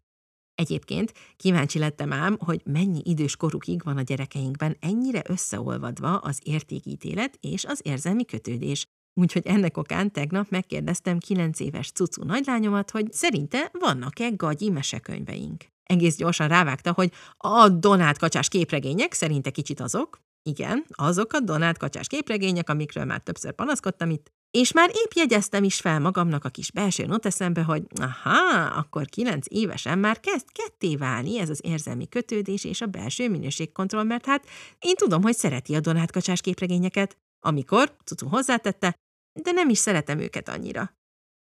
Egyébként 0.60 1.12
kíváncsi 1.36 1.78
lettem 1.78 2.12
ám, 2.12 2.36
hogy 2.44 2.60
mennyi 2.64 3.00
idős 3.04 3.36
korukig 3.36 3.82
van 3.84 3.96
a 3.96 4.02
gyerekeinkben 4.02 4.76
ennyire 4.80 5.22
összeolvadva 5.28 6.16
az 6.16 6.40
értékítélet 6.42 7.38
és 7.40 7.64
az 7.64 7.80
érzelmi 7.82 8.24
kötődés. 8.24 8.86
Úgyhogy 9.20 9.46
ennek 9.46 9.76
okán 9.76 10.12
tegnap 10.12 10.48
megkérdeztem 10.48 11.18
kilenc 11.18 11.60
éves 11.60 11.90
cucu 11.90 12.24
nagylányomat, 12.24 12.90
hogy 12.90 13.12
szerinte 13.12 13.70
vannak-e 13.78 14.28
gagyi 14.28 14.70
mesekönyveink. 14.70 15.64
egész 15.82 16.16
gyorsan 16.16 16.48
rávágta, 16.48 16.92
hogy 16.92 17.12
a 17.36 17.68
Donát 17.68 18.18
kacsás 18.18 18.48
képregények 18.48 19.12
szerinte 19.12 19.50
kicsit 19.50 19.80
azok, 19.80 20.20
igen, 20.42 20.84
azok 20.88 21.32
a 21.32 21.40
Donát 21.40 21.78
kacsás 21.78 22.06
képregények, 22.06 22.68
amikről 22.68 23.04
már 23.04 23.20
többször 23.20 23.52
panaszkodtam 23.52 24.10
itt, 24.10 24.32
és 24.50 24.72
már 24.72 24.90
épp 24.92 25.10
jegyeztem 25.14 25.64
is 25.64 25.80
fel 25.80 26.00
magamnak 26.00 26.44
a 26.44 26.48
kis 26.48 26.70
belső 26.70 27.06
noteszembe, 27.06 27.62
hogy 27.62 27.82
aha, 28.00 28.64
akkor 28.64 29.06
kilenc 29.06 29.46
évesen 29.48 29.98
már 29.98 30.20
kezd 30.20 30.46
ketté 30.52 30.96
válni 30.96 31.38
ez 31.38 31.50
az 31.50 31.60
érzelmi 31.62 32.08
kötődés 32.08 32.64
és 32.64 32.80
a 32.80 32.86
belső 32.86 33.28
minőségkontroll, 33.28 34.04
mert 34.04 34.26
hát 34.26 34.46
én 34.78 34.94
tudom, 34.94 35.22
hogy 35.22 35.36
szereti 35.36 35.74
a 35.74 35.80
Donát 35.80 36.12
kacsás 36.12 36.40
képregényeket, 36.40 37.16
amikor, 37.40 37.96
Cucu 38.04 38.28
hozzátette, 38.28 38.94
de 39.42 39.50
nem 39.50 39.68
is 39.68 39.78
szeretem 39.78 40.18
őket 40.18 40.48
annyira. 40.48 40.98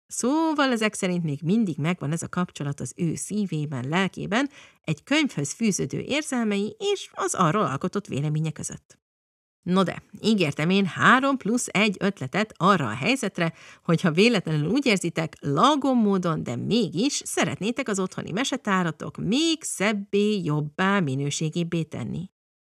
Szóval 0.07 0.71
ezek 0.71 0.93
szerint 0.93 1.23
még 1.23 1.39
mindig 1.43 1.77
megvan 1.77 2.11
ez 2.11 2.21
a 2.21 2.29
kapcsolat 2.29 2.79
az 2.79 2.93
ő 2.95 3.15
szívében, 3.15 3.87
lelkében, 3.87 4.49
egy 4.81 5.03
könyvhöz 5.03 5.51
fűződő 5.51 5.99
érzelmei 5.99 6.75
és 6.79 7.09
az 7.13 7.33
arról 7.33 7.65
alkotott 7.65 8.07
véleménye 8.07 8.51
között. 8.51 8.99
No 9.65 9.83
de, 9.83 10.03
ígértem 10.21 10.69
én 10.69 10.85
három 10.85 11.37
plusz 11.37 11.67
egy 11.71 11.95
ötletet 11.99 12.53
arra 12.57 12.85
a 12.85 12.95
helyzetre, 12.95 13.53
hogyha 13.83 14.11
véletlenül 14.11 14.69
úgy 14.69 14.85
érzitek, 14.85 15.35
lagom 15.39 15.99
módon, 15.99 16.43
de 16.43 16.55
mégis 16.55 17.21
szeretnétek 17.25 17.87
az 17.87 17.99
otthoni 17.99 18.31
mesetáratok 18.31 19.17
még 19.17 19.63
szebbé, 19.63 20.41
jobbá, 20.43 20.99
minőségébbé 20.99 21.83
tenni. 21.83 22.29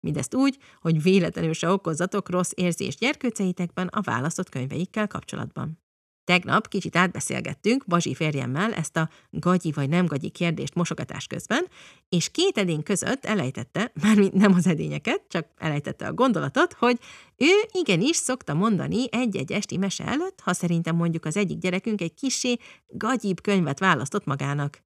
Mindezt 0.00 0.34
úgy, 0.34 0.58
hogy 0.80 1.02
véletlenül 1.02 1.52
se 1.52 1.70
okozzatok 1.70 2.30
rossz 2.30 2.50
érzést 2.54 2.98
gyerkőceitekben 2.98 3.86
a 3.86 4.00
választott 4.00 4.48
könyveikkel 4.48 5.06
kapcsolatban. 5.06 5.85
Tegnap 6.26 6.68
kicsit 6.68 6.96
átbeszélgettünk 6.96 7.86
Bazsi 7.86 8.14
férjemmel 8.14 8.74
ezt 8.74 8.96
a 8.96 9.08
gagyi 9.30 9.72
vagy 9.72 9.88
nem 9.88 10.06
gagyi 10.06 10.28
kérdést 10.28 10.74
mosogatás 10.74 11.26
közben, 11.26 11.66
és 12.08 12.30
két 12.30 12.58
edény 12.58 12.82
között 12.82 13.24
elejtette, 13.24 13.92
mármint 14.02 14.32
nem 14.32 14.54
az 14.54 14.66
edényeket, 14.66 15.22
csak 15.28 15.46
elejtette 15.56 16.06
a 16.06 16.12
gondolatot, 16.12 16.72
hogy 16.72 16.98
ő 17.36 17.52
igenis 17.72 18.16
szokta 18.16 18.54
mondani 18.54 19.04
egy-egy 19.10 19.52
esti 19.52 19.76
mese 19.76 20.04
előtt, 20.04 20.40
ha 20.40 20.52
szerintem 20.52 20.96
mondjuk 20.96 21.24
az 21.24 21.36
egyik 21.36 21.58
gyerekünk 21.58 22.00
egy 22.00 22.14
kisé 22.14 22.56
gagyibb 22.88 23.40
könyvet 23.40 23.78
választott 23.78 24.24
magának. 24.24 24.85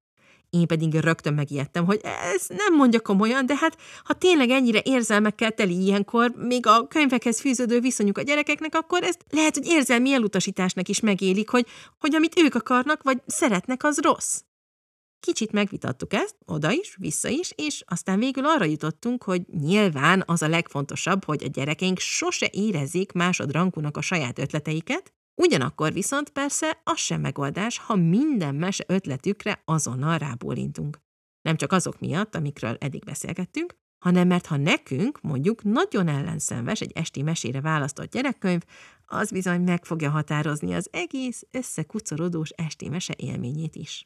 Én 0.51 0.67
pedig 0.67 0.93
rögtön 0.93 1.33
megijedtem, 1.33 1.85
hogy 1.85 1.99
ez 2.03 2.45
nem 2.47 2.75
mondja 2.75 2.99
komolyan, 2.99 3.45
de 3.45 3.55
hát 3.55 3.77
ha 4.03 4.13
tényleg 4.13 4.49
ennyire 4.49 4.81
érzelmekkel 4.83 5.51
teli 5.51 5.81
ilyenkor, 5.81 6.33
még 6.37 6.65
a 6.65 6.87
könyvekhez 6.87 7.39
fűződő 7.39 7.79
viszonyuk 7.79 8.17
a 8.17 8.21
gyerekeknek, 8.21 8.75
akkor 8.75 9.03
ezt 9.03 9.25
lehet, 9.29 9.55
hogy 9.55 9.65
érzelmi 9.65 10.13
elutasításnak 10.13 10.87
is 10.87 10.99
megélik, 10.99 11.49
hogy, 11.49 11.67
hogy 11.99 12.15
amit 12.15 12.39
ők 12.39 12.55
akarnak, 12.55 13.03
vagy 13.03 13.21
szeretnek, 13.25 13.83
az 13.83 13.99
rossz. 13.99 14.41
Kicsit 15.19 15.51
megvitattuk 15.51 16.13
ezt, 16.13 16.35
oda 16.45 16.71
is, 16.71 16.95
vissza 16.99 17.29
is, 17.29 17.51
és 17.55 17.83
aztán 17.87 18.19
végül 18.19 18.45
arra 18.45 18.65
jutottunk, 18.65 19.23
hogy 19.23 19.41
nyilván 19.47 20.23
az 20.25 20.41
a 20.41 20.47
legfontosabb, 20.47 21.23
hogy 21.25 21.43
a 21.43 21.47
gyerekeink 21.47 21.99
sose 21.99 22.49
érezzék 22.51 23.11
másodrangúnak 23.11 23.97
a 23.97 24.01
saját 24.01 24.39
ötleteiket, 24.39 25.13
Ugyanakkor 25.35 25.93
viszont 25.93 26.29
persze 26.29 26.81
az 26.83 26.97
sem 26.97 27.21
megoldás, 27.21 27.77
ha 27.77 27.95
minden 27.95 28.55
mese 28.55 28.83
ötletükre 28.87 29.61
azonnal 29.65 30.17
rábólintunk. 30.17 31.01
Nem 31.41 31.55
csak 31.55 31.71
azok 31.71 31.99
miatt, 31.99 32.35
amikről 32.35 32.75
eddig 32.79 33.03
beszélgettünk, 33.03 33.75
hanem 34.03 34.27
mert 34.27 34.45
ha 34.45 34.57
nekünk 34.57 35.21
mondjuk 35.21 35.63
nagyon 35.63 36.07
ellenszenves 36.07 36.81
egy 36.81 36.91
esti 36.95 37.21
mesére 37.21 37.61
választott 37.61 38.11
gyerekkönyv, 38.11 38.61
az 39.05 39.31
bizony 39.31 39.61
meg 39.61 39.85
fogja 39.85 40.09
határozni 40.09 40.73
az 40.73 40.87
egész 40.91 41.43
összekucorodós 41.51 42.49
esti 42.49 42.89
mese 42.89 43.13
élményét 43.17 43.75
is. 43.75 44.05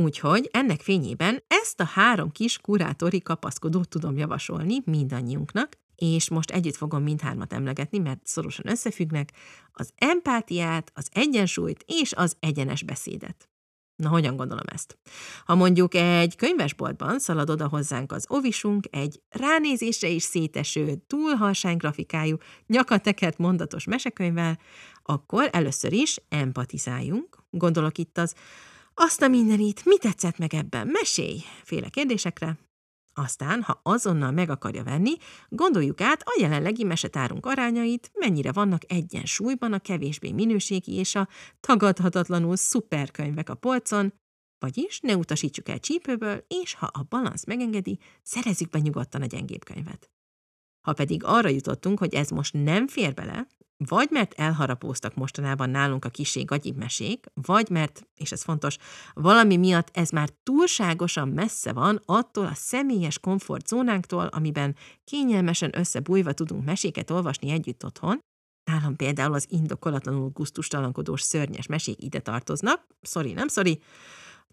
Úgyhogy 0.00 0.48
ennek 0.52 0.80
fényében 0.80 1.42
ezt 1.46 1.80
a 1.80 1.84
három 1.84 2.30
kis 2.30 2.58
kurátori 2.58 3.22
kapaszkodót 3.22 3.88
tudom 3.88 4.16
javasolni 4.16 4.82
mindannyiunknak, 4.84 5.76
és 5.96 6.28
most 6.28 6.50
együtt 6.50 6.76
fogom 6.76 7.02
mindhármat 7.02 7.52
emlegetni, 7.52 7.98
mert 7.98 8.26
szorosan 8.26 8.68
összefüggnek, 8.68 9.32
az 9.72 9.90
empátiát, 9.96 10.90
az 10.94 11.08
egyensúlyt 11.12 11.84
és 11.86 12.12
az 12.12 12.36
egyenes 12.40 12.82
beszédet. 12.82 13.48
Na, 13.96 14.08
hogyan 14.08 14.36
gondolom 14.36 14.64
ezt? 14.72 14.98
Ha 15.44 15.54
mondjuk 15.54 15.94
egy 15.94 16.36
könyvesboltban 16.36 17.18
szalad 17.18 17.50
oda 17.50 17.68
hozzánk 17.68 18.12
az 18.12 18.24
ovisunk, 18.28 18.86
egy 18.90 19.22
ránézésre 19.28 20.08
is 20.08 20.22
széteső, 20.22 21.02
túlhalsány 21.06 21.76
grafikájú, 21.76 22.36
nyakatekert 22.66 23.38
mondatos 23.38 23.84
mesekönyvvel, 23.84 24.58
akkor 25.02 25.48
először 25.52 25.92
is 25.92 26.16
empatizáljunk. 26.28 27.38
Gondolok 27.50 27.98
itt 27.98 28.18
az 28.18 28.34
azt 28.94 29.22
a 29.22 29.28
mindenit, 29.28 29.84
mi 29.84 29.98
tetszett 29.98 30.38
meg 30.38 30.54
ebben? 30.54 30.86
Mesélj! 30.86 31.42
Féle 31.62 31.88
kérdésekre, 31.88 32.58
aztán, 33.14 33.62
ha 33.62 33.80
azonnal 33.82 34.30
meg 34.30 34.50
akarja 34.50 34.84
venni, 34.84 35.16
gondoljuk 35.48 36.00
át 36.00 36.22
a 36.22 36.36
jelenlegi 36.40 36.84
mesetárunk 36.84 37.46
arányait, 37.46 38.10
mennyire 38.14 38.52
vannak 38.52 38.92
egyensúlyban 38.92 39.72
a 39.72 39.78
kevésbé 39.78 40.32
minőségi 40.32 40.94
és 40.94 41.14
a 41.14 41.28
tagadhatatlanul 41.60 42.56
szuperkönyvek 42.56 43.48
a 43.48 43.54
polcon, 43.54 44.12
vagyis 44.58 45.00
ne 45.00 45.16
utasítsuk 45.16 45.68
el 45.68 45.78
csípőből, 45.78 46.44
és 46.48 46.74
ha 46.74 46.86
a 46.86 47.06
balansz 47.08 47.44
megengedi, 47.44 47.98
szerezzük 48.22 48.70
be 48.70 48.78
nyugodtan 48.78 49.22
a 49.22 49.26
gyengébb 49.26 49.64
könyvet. 49.64 50.10
Ha 50.80 50.92
pedig 50.92 51.24
arra 51.24 51.48
jutottunk, 51.48 51.98
hogy 51.98 52.14
ez 52.14 52.28
most 52.28 52.52
nem 52.52 52.88
fér 52.88 53.14
bele, 53.14 53.46
vagy 53.76 54.08
mert 54.10 54.32
elharapóztak 54.32 55.14
mostanában 55.14 55.70
nálunk 55.70 56.04
a 56.04 56.08
kisé 56.08 56.42
gagyibb 56.42 56.76
mesék, 56.76 57.26
vagy 57.34 57.68
mert, 57.70 58.06
és 58.14 58.32
ez 58.32 58.42
fontos, 58.42 58.76
valami 59.14 59.56
miatt 59.56 59.88
ez 59.92 60.10
már 60.10 60.28
túlságosan 60.42 61.28
messze 61.28 61.72
van 61.72 62.02
attól 62.04 62.46
a 62.46 62.54
személyes 62.54 63.18
komfortzónánktól, 63.18 64.26
amiben 64.26 64.76
kényelmesen 65.04 65.78
összebújva 65.78 66.32
tudunk 66.32 66.64
meséket 66.64 67.10
olvasni 67.10 67.50
együtt 67.50 67.84
otthon, 67.84 68.20
Nálam 68.70 68.96
például 68.96 69.34
az 69.34 69.46
indokolatlanul 69.48 70.28
guztustalankodós 70.28 71.22
szörnyes 71.22 71.66
mesék 71.66 72.02
ide 72.02 72.20
tartoznak, 72.20 72.86
sorry, 73.02 73.32
nem 73.32 73.48
sorry, 73.48 73.80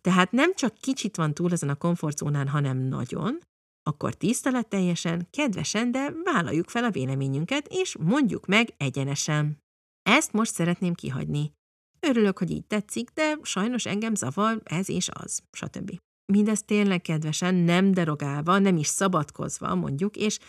tehát 0.02 0.32
nem 0.32 0.56
csak 0.56 0.74
kicsit 0.74 1.16
van 1.16 1.34
túl 1.34 1.52
ezen 1.52 1.70
a 1.70 1.76
komfortzónán, 1.76 2.48
hanem 2.48 2.78
nagyon, 2.78 3.40
akkor 3.92 4.14
tiszteletteljesen, 4.14 5.28
kedvesen, 5.30 5.92
de 5.92 6.14
vállaljuk 6.24 6.70
fel 6.70 6.84
a 6.84 6.92
véleményünket, 6.92 7.68
és 7.70 7.96
mondjuk 8.00 8.46
meg 8.46 8.74
egyenesen. 8.78 9.58
Ezt 10.04 10.34
most 10.34 10.54
szeretném 10.54 10.94
kihagyni. 10.94 11.52
Örülök, 12.00 12.38
hogy 12.38 12.52
így 12.52 12.66
tetszik, 12.66 13.10
de 13.10 13.38
sajnos 13.42 13.86
engem 13.86 14.16
zavar 14.16 14.62
ez 14.64 14.90
és 14.90 15.10
az, 15.14 15.42
stb. 15.52 16.00
Mindez 16.34 16.64
tényleg 16.64 17.02
kedvesen, 17.02 17.56
nem 17.56 17.92
derogálva, 17.92 18.60
nem 18.60 18.78
is 18.78 18.88
szabadkozva, 18.88 19.76
mondjuk, 19.76 20.16
és 20.16 20.40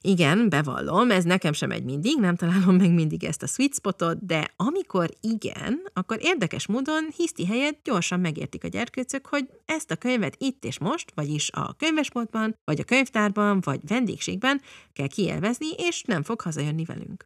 igen, 0.00 0.48
bevallom, 0.48 1.10
ez 1.10 1.24
nekem 1.24 1.52
sem 1.52 1.68
megy 1.68 1.84
mindig, 1.84 2.18
nem 2.20 2.36
találom 2.36 2.76
meg 2.76 2.92
mindig 2.92 3.24
ezt 3.24 3.42
a 3.42 3.46
sweet 3.46 3.74
spotot, 3.74 4.26
de 4.26 4.52
amikor 4.56 5.10
igen, 5.20 5.82
akkor 5.92 6.18
érdekes 6.20 6.66
módon 6.66 7.08
hiszti 7.16 7.46
helyett 7.46 7.80
gyorsan 7.84 8.20
megértik 8.20 8.64
a 8.64 8.68
gyerkőcök, 8.68 9.26
hogy 9.26 9.48
ezt 9.64 9.90
a 9.90 9.96
könyvet 9.96 10.36
itt 10.38 10.64
és 10.64 10.78
most, 10.78 11.12
vagyis 11.14 11.50
a 11.50 11.74
könyvesboltban, 11.74 12.54
vagy 12.64 12.80
a 12.80 12.84
könyvtárban, 12.84 13.60
vagy 13.60 13.80
vendégségben 13.88 14.60
kell 14.92 15.06
kielvezni, 15.06 15.68
és 15.76 16.02
nem 16.02 16.22
fog 16.22 16.40
hazajönni 16.40 16.84
velünk. 16.84 17.24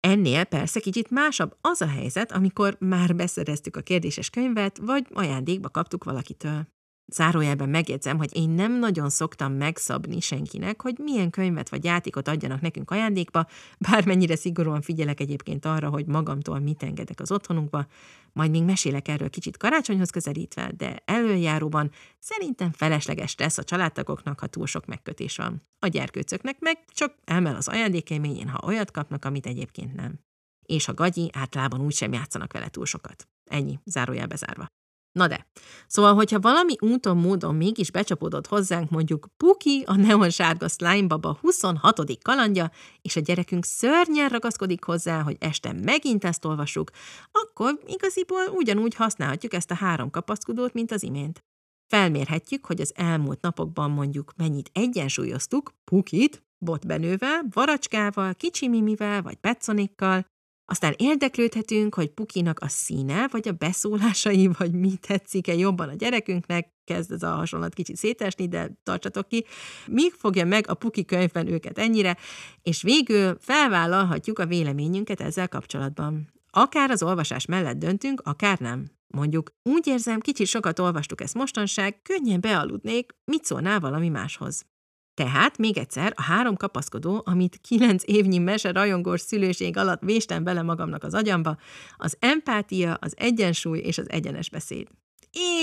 Ennél 0.00 0.44
persze 0.44 0.80
kicsit 0.80 1.10
másabb 1.10 1.56
az 1.60 1.80
a 1.80 1.88
helyzet, 1.88 2.32
amikor 2.32 2.76
már 2.78 3.16
beszereztük 3.16 3.76
a 3.76 3.80
kérdéses 3.80 4.30
könyvet, 4.30 4.78
vagy 4.78 5.06
ajándékba 5.12 5.68
kaptuk 5.68 6.04
valakitől. 6.04 6.66
Zárójelben 7.06 7.68
megjegyzem, 7.68 8.16
hogy 8.16 8.36
én 8.36 8.50
nem 8.50 8.78
nagyon 8.78 9.10
szoktam 9.10 9.52
megszabni 9.52 10.20
senkinek, 10.20 10.82
hogy 10.82 10.98
milyen 10.98 11.30
könyvet 11.30 11.68
vagy 11.68 11.84
játékot 11.84 12.28
adjanak 12.28 12.60
nekünk 12.60 12.90
ajándékba, 12.90 13.46
bármennyire 13.78 14.36
szigorúan 14.36 14.80
figyelek 14.80 15.20
egyébként 15.20 15.64
arra, 15.64 15.88
hogy 15.88 16.06
magamtól 16.06 16.58
mit 16.58 16.82
engedek 16.82 17.20
az 17.20 17.32
otthonunkba, 17.32 17.86
majd 18.32 18.50
még 18.50 18.62
mesélek 18.62 19.08
erről 19.08 19.30
kicsit 19.30 19.56
karácsonyhoz 19.56 20.10
közelítve, 20.10 20.72
de 20.76 21.02
előjáróban 21.04 21.90
szerintem 22.18 22.70
felesleges 22.72 23.34
lesz 23.36 23.58
a 23.58 23.64
családtagoknak, 23.64 24.40
ha 24.40 24.46
túl 24.46 24.66
sok 24.66 24.86
megkötés 24.86 25.36
van. 25.36 25.62
A 25.78 25.86
gyerkőcöknek 25.86 26.56
meg 26.58 26.84
csak 26.88 27.14
emel 27.24 27.56
az 27.56 27.68
ajándékélményén, 27.68 28.48
ha 28.48 28.66
olyat 28.66 28.90
kapnak, 28.90 29.24
amit 29.24 29.46
egyébként 29.46 29.94
nem. 29.94 30.20
És 30.66 30.88
a 30.88 30.94
gagyi 30.94 31.30
általában 31.32 31.80
úgysem 31.80 32.12
játszanak 32.12 32.52
vele 32.52 32.68
túl 32.68 32.86
sokat. 32.86 33.28
Ennyi, 33.50 33.78
zárójelbe 33.84 34.36
zárva. 34.36 34.66
Na 35.12 35.26
de, 35.26 35.46
szóval, 35.86 36.14
hogyha 36.14 36.40
valami 36.40 36.74
úton, 36.80 37.16
módon 37.16 37.54
mégis 37.54 37.90
becsapódott 37.90 38.46
hozzánk 38.46 38.90
mondjuk 38.90 39.26
Puki, 39.36 39.82
a 39.86 39.96
neonsárga 39.96 40.68
slime 40.68 41.06
baba 41.06 41.38
26. 41.40 42.22
kalandja, 42.22 42.70
és 43.02 43.16
a 43.16 43.20
gyerekünk 43.20 43.64
szörnyen 43.64 44.28
ragaszkodik 44.28 44.84
hozzá, 44.84 45.22
hogy 45.22 45.36
este 45.40 45.72
megint 45.72 46.24
ezt 46.24 46.44
olvassuk, 46.44 46.90
akkor 47.32 47.78
igaziból 47.86 48.46
ugyanúgy 48.54 48.94
használhatjuk 48.94 49.52
ezt 49.52 49.70
a 49.70 49.74
három 49.74 50.10
kapaszkodót, 50.10 50.72
mint 50.72 50.92
az 50.92 51.02
imént. 51.02 51.40
Felmérhetjük, 51.88 52.66
hogy 52.66 52.80
az 52.80 52.92
elmúlt 52.94 53.40
napokban 53.40 53.90
mondjuk 53.90 54.32
mennyit 54.36 54.70
egyensúlyoztuk 54.72 55.74
Pukit, 55.84 56.42
botbenővel, 56.58 57.42
varacskával, 57.50 58.34
kicsi 58.34 58.68
mimivel 58.68 59.22
vagy 59.22 59.36
petszonikkal, 59.36 60.26
Aztán 60.72 60.94
érdeklődhetünk, 60.96 61.94
hogy 61.94 62.08
Pukinak 62.08 62.58
a 62.60 62.68
színe, 62.68 63.28
vagy 63.28 63.48
a 63.48 63.52
beszólásai, 63.52 64.50
vagy 64.58 64.72
mi 64.72 64.92
tetszik-e 65.06 65.54
jobban 65.54 65.88
a 65.88 65.94
gyerekünknek, 65.94 66.72
kezd 66.84 67.12
ez 67.12 67.22
a 67.22 67.30
hasonlat 67.30 67.74
kicsit 67.74 67.96
szétesni, 67.96 68.48
de 68.48 68.70
tartsatok 68.82 69.28
ki. 69.28 69.44
Mi 69.86 70.10
fogja 70.10 70.44
meg 70.44 70.64
a 70.68 70.74
Puki 70.74 71.04
könyvben 71.04 71.46
őket 71.46 71.78
ennyire, 71.78 72.16
és 72.62 72.82
végül 72.82 73.36
felvállalhatjuk 73.40 74.38
a 74.38 74.46
véleményünket 74.46 75.20
ezzel 75.20 75.48
kapcsolatban. 75.48 76.32
Akár 76.50 76.90
az 76.90 77.02
olvasás 77.02 77.46
mellett 77.46 77.78
döntünk, 77.78 78.20
akár 78.24 78.58
nem. 78.58 78.90
Mondjuk, 79.06 79.52
úgy 79.62 79.86
érzem, 79.86 80.20
kicsit 80.20 80.46
sokat 80.46 80.78
olvastuk 80.78 81.20
ezt 81.20 81.34
mostanság, 81.34 82.02
könnyen 82.02 82.40
bealudnék, 82.40 83.12
mit 83.24 83.44
szólnál 83.44 83.80
valami 83.80 84.08
máshoz. 84.08 84.66
Tehát 85.14 85.58
még 85.58 85.78
egyszer 85.78 86.12
a 86.16 86.22
három 86.22 86.56
kapaszkodó, 86.56 87.22
amit 87.24 87.58
kilenc 87.62 88.02
évnyi 88.06 88.38
mese 88.38 88.72
rajongós 88.72 89.20
szülőség 89.20 89.76
alatt 89.76 90.00
véstem 90.02 90.44
bele 90.44 90.62
magamnak 90.62 91.04
az 91.04 91.14
agyamba, 91.14 91.56
az 91.96 92.16
empátia, 92.18 92.94
az 92.94 93.14
egyensúly 93.16 93.78
és 93.78 93.98
az 93.98 94.10
egyenes 94.10 94.50
beszéd. 94.50 94.88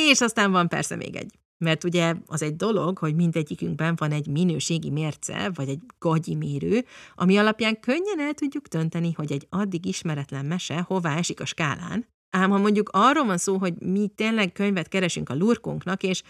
És 0.10 0.22
aztán 0.22 0.52
van 0.52 0.68
persze 0.68 0.96
még 0.96 1.16
egy. 1.16 1.40
Mert 1.58 1.84
ugye 1.84 2.16
az 2.26 2.42
egy 2.42 2.56
dolog, 2.56 2.98
hogy 2.98 3.16
mindegyikünkben 3.16 3.96
van 3.96 4.12
egy 4.12 4.28
minőségi 4.28 4.90
mérce, 4.90 5.52
vagy 5.54 5.70
egy 5.70 5.82
gagyi 6.00 6.36
mérő, 6.36 6.86
ami 7.16 7.38
alapján 7.38 7.80
könnyen 7.80 8.20
el 8.20 8.34
tudjuk 8.34 8.68
dönteni, 8.68 9.12
hogy 9.12 9.32
egy 9.32 9.48
addig 9.50 9.86
ismeretlen 9.86 10.46
mese 10.46 10.80
hová 10.80 11.18
esik 11.18 11.40
a 11.40 11.46
skálán, 11.46 12.08
Ám 12.30 12.50
ha 12.50 12.58
mondjuk 12.58 12.90
arról 12.94 13.26
van 13.26 13.38
szó, 13.38 13.58
hogy 13.58 13.74
mi 13.80 14.08
tényleg 14.16 14.52
könyvet 14.52 14.88
keresünk 14.88 15.30
a 15.30 15.36
lurkunknak, 15.36 16.04
és 16.04 16.24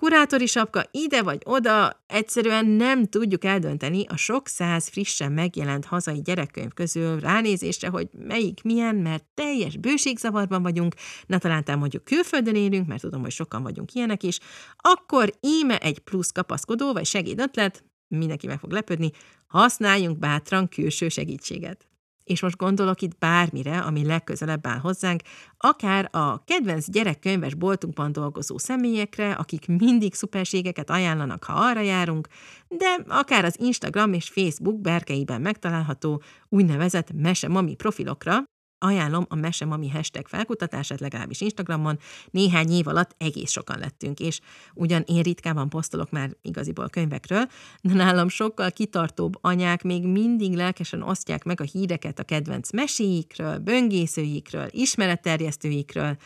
kurátori 0.00 0.46
sapka 0.46 0.84
ide 0.90 1.22
vagy 1.22 1.42
oda, 1.44 2.02
egyszerűen 2.06 2.66
nem 2.66 3.06
tudjuk 3.06 3.44
eldönteni 3.44 4.04
a 4.08 4.16
sok 4.16 4.48
száz 4.48 4.88
frissen 4.88 5.32
megjelent 5.32 5.84
hazai 5.84 6.20
gyerekkönyv 6.20 6.72
közül 6.72 7.20
ránézésre, 7.20 7.88
hogy 7.88 8.08
melyik 8.18 8.62
milyen, 8.62 8.94
mert 8.94 9.24
teljes 9.34 9.76
bőségzavarban 9.76 10.62
vagyunk, 10.62 10.94
ne 11.26 11.38
talán 11.38 11.64
mondjuk 11.78 12.04
külföldön 12.04 12.54
élünk, 12.54 12.86
mert 12.86 13.00
tudom, 13.00 13.20
hogy 13.20 13.30
sokan 13.30 13.62
vagyunk 13.62 13.94
ilyenek 13.94 14.22
is, 14.22 14.38
akkor 14.76 15.32
íme 15.40 15.78
egy 15.78 15.98
plusz 15.98 16.30
kapaszkodó 16.30 16.92
vagy 16.92 17.06
segédötlet, 17.06 17.84
mindenki 18.08 18.46
meg 18.46 18.58
fog 18.58 18.70
lepődni, 18.70 19.10
használjunk 19.46 20.18
bátran 20.18 20.68
külső 20.68 21.08
segítséget 21.08 21.89
és 22.24 22.42
most 22.42 22.56
gondolok 22.56 23.02
itt 23.02 23.18
bármire, 23.18 23.78
ami 23.78 24.04
legközelebb 24.04 24.66
áll 24.66 24.78
hozzánk, 24.78 25.22
akár 25.56 26.08
a 26.12 26.44
kedvenc 26.44 26.90
gyerekkönyves 26.90 27.54
boltunkban 27.54 28.12
dolgozó 28.12 28.58
személyekre, 28.58 29.32
akik 29.32 29.66
mindig 29.66 30.14
szuperségeket 30.14 30.90
ajánlanak, 30.90 31.44
ha 31.44 31.52
arra 31.52 31.80
járunk, 31.80 32.28
de 32.68 32.96
akár 33.08 33.44
az 33.44 33.56
Instagram 33.60 34.12
és 34.12 34.28
Facebook 34.28 34.80
berkeiben 34.80 35.40
megtalálható 35.40 36.22
úgynevezett 36.48 37.12
mesemami 37.12 37.74
profilokra, 37.74 38.44
Ajánlom 38.82 39.26
a 39.28 39.34
Mesemami 39.34 39.88
hashtag 39.88 40.28
felkutatását 40.28 41.00
legalábbis 41.00 41.40
Instagramon. 41.40 41.98
Néhány 42.30 42.70
év 42.70 42.86
alatt 42.86 43.14
egész 43.18 43.50
sokan 43.50 43.78
lettünk, 43.78 44.20
és 44.20 44.40
ugyan 44.74 45.04
én 45.06 45.22
ritkában 45.22 45.68
posztolok 45.68 46.10
már 46.10 46.30
igaziból 46.42 46.88
könyvekről, 46.88 47.46
de 47.80 47.94
nálam 47.94 48.28
sokkal 48.28 48.70
kitartóbb 48.70 49.38
anyák 49.40 49.82
még 49.82 50.06
mindig 50.06 50.54
lelkesen 50.54 51.02
osztják 51.02 51.44
meg 51.44 51.60
a 51.60 51.64
híreket 51.64 52.18
a 52.18 52.24
kedvenc 52.24 52.72
meséikről, 52.72 53.58
böngészőikről, 53.58 54.66
ismeretterjesztőikről, 54.70 56.16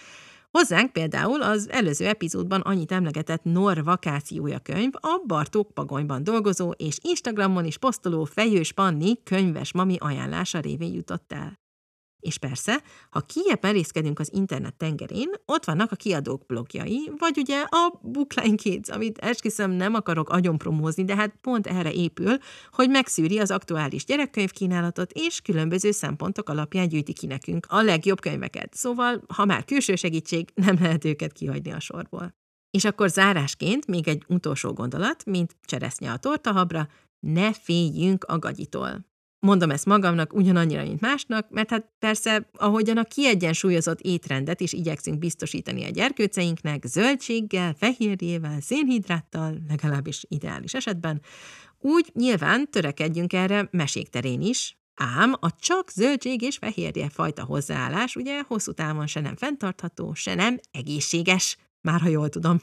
Hozzánk 0.50 0.92
például 0.92 1.42
az 1.42 1.70
előző 1.70 2.06
epizódban 2.06 2.60
annyit 2.60 2.92
emlegetett 2.92 3.42
Nor 3.42 3.84
vakációja 3.84 4.58
könyv 4.58 4.92
a 4.94 5.22
Bartók 5.26 5.70
Pagonyban 5.72 6.24
dolgozó 6.24 6.70
és 6.70 6.98
Instagramon 7.02 7.64
is 7.64 7.78
posztoló 7.78 8.24
Fejős 8.24 8.72
Panni 8.72 9.22
könyves 9.22 9.72
mami 9.72 9.96
ajánlása 9.98 10.60
révén 10.60 10.92
jutott 10.92 11.32
el. 11.32 11.63
És 12.24 12.38
persze, 12.38 12.82
ha 13.10 13.20
kiebb 13.20 13.62
merészkedünk 13.62 14.18
az 14.18 14.30
internet 14.32 14.74
tengerén, 14.74 15.30
ott 15.44 15.64
vannak 15.64 15.92
a 15.92 15.96
kiadók 15.96 16.46
blogjai, 16.46 17.10
vagy 17.18 17.38
ugye 17.38 17.60
a 17.60 18.00
Bookline 18.02 18.54
Kids, 18.54 18.88
amit 18.88 19.18
esküszöm 19.18 19.70
nem 19.70 19.94
akarok 19.94 20.28
agyon 20.28 20.58
promózni, 20.58 21.04
de 21.04 21.16
hát 21.16 21.34
pont 21.40 21.66
erre 21.66 21.92
épül, 21.92 22.36
hogy 22.70 22.90
megszűri 22.90 23.38
az 23.38 23.50
aktuális 23.50 24.04
gyerekkönyvkínálatot, 24.04 25.12
és 25.12 25.40
különböző 25.40 25.90
szempontok 25.90 26.48
alapján 26.48 26.88
gyűjti 26.88 27.12
ki 27.12 27.26
nekünk 27.26 27.66
a 27.68 27.82
legjobb 27.82 28.20
könyveket. 28.20 28.74
Szóval, 28.74 29.22
ha 29.34 29.44
már 29.44 29.64
külső 29.64 29.94
segítség, 29.94 30.48
nem 30.54 30.76
lehet 30.80 31.04
őket 31.04 31.32
kihagyni 31.32 31.72
a 31.72 31.80
sorból. 31.80 32.34
És 32.70 32.84
akkor 32.84 33.08
zárásként 33.08 33.86
még 33.86 34.08
egy 34.08 34.24
utolsó 34.28 34.72
gondolat, 34.72 35.24
mint 35.24 35.56
cseresznye 35.64 36.10
a 36.10 36.16
tortahabra, 36.16 36.88
ne 37.20 37.52
féljünk 37.52 38.24
a 38.24 38.38
gagyitól. 38.38 39.13
Mondom 39.44 39.70
ezt 39.70 39.86
magamnak 39.86 40.32
ugyanannyira, 40.32 40.82
mint 40.82 41.00
másnak, 41.00 41.50
mert 41.50 41.70
hát 41.70 41.88
persze, 41.98 42.48
ahogyan 42.52 42.96
a 42.96 43.04
kiegyensúlyozott 43.04 44.00
étrendet 44.00 44.60
is 44.60 44.72
igyekszünk 44.72 45.18
biztosítani 45.18 45.84
a 45.84 45.90
gyerkőceinknek, 45.90 46.84
zöldséggel, 46.84 47.74
fehérjével, 47.74 48.60
szénhidráttal, 48.60 49.56
legalábbis 49.68 50.24
ideális 50.28 50.74
esetben, 50.74 51.20
úgy 51.80 52.10
nyilván 52.14 52.70
törekedjünk 52.70 53.32
erre 53.32 53.68
mesék 53.70 54.08
terén 54.08 54.40
is, 54.40 54.78
Ám 54.94 55.34
a 55.40 55.50
csak 55.58 55.90
zöldség 55.90 56.42
és 56.42 56.56
fehérje 56.56 57.08
fajta 57.08 57.44
hozzáállás 57.44 58.16
ugye 58.16 58.42
hosszú 58.46 58.72
távon 58.72 59.06
se 59.06 59.20
nem 59.20 59.36
fenntartható, 59.36 60.14
se 60.14 60.34
nem 60.34 60.58
egészséges, 60.70 61.56
már 61.80 62.00
ha 62.00 62.08
jól 62.08 62.28
tudom. 62.28 62.60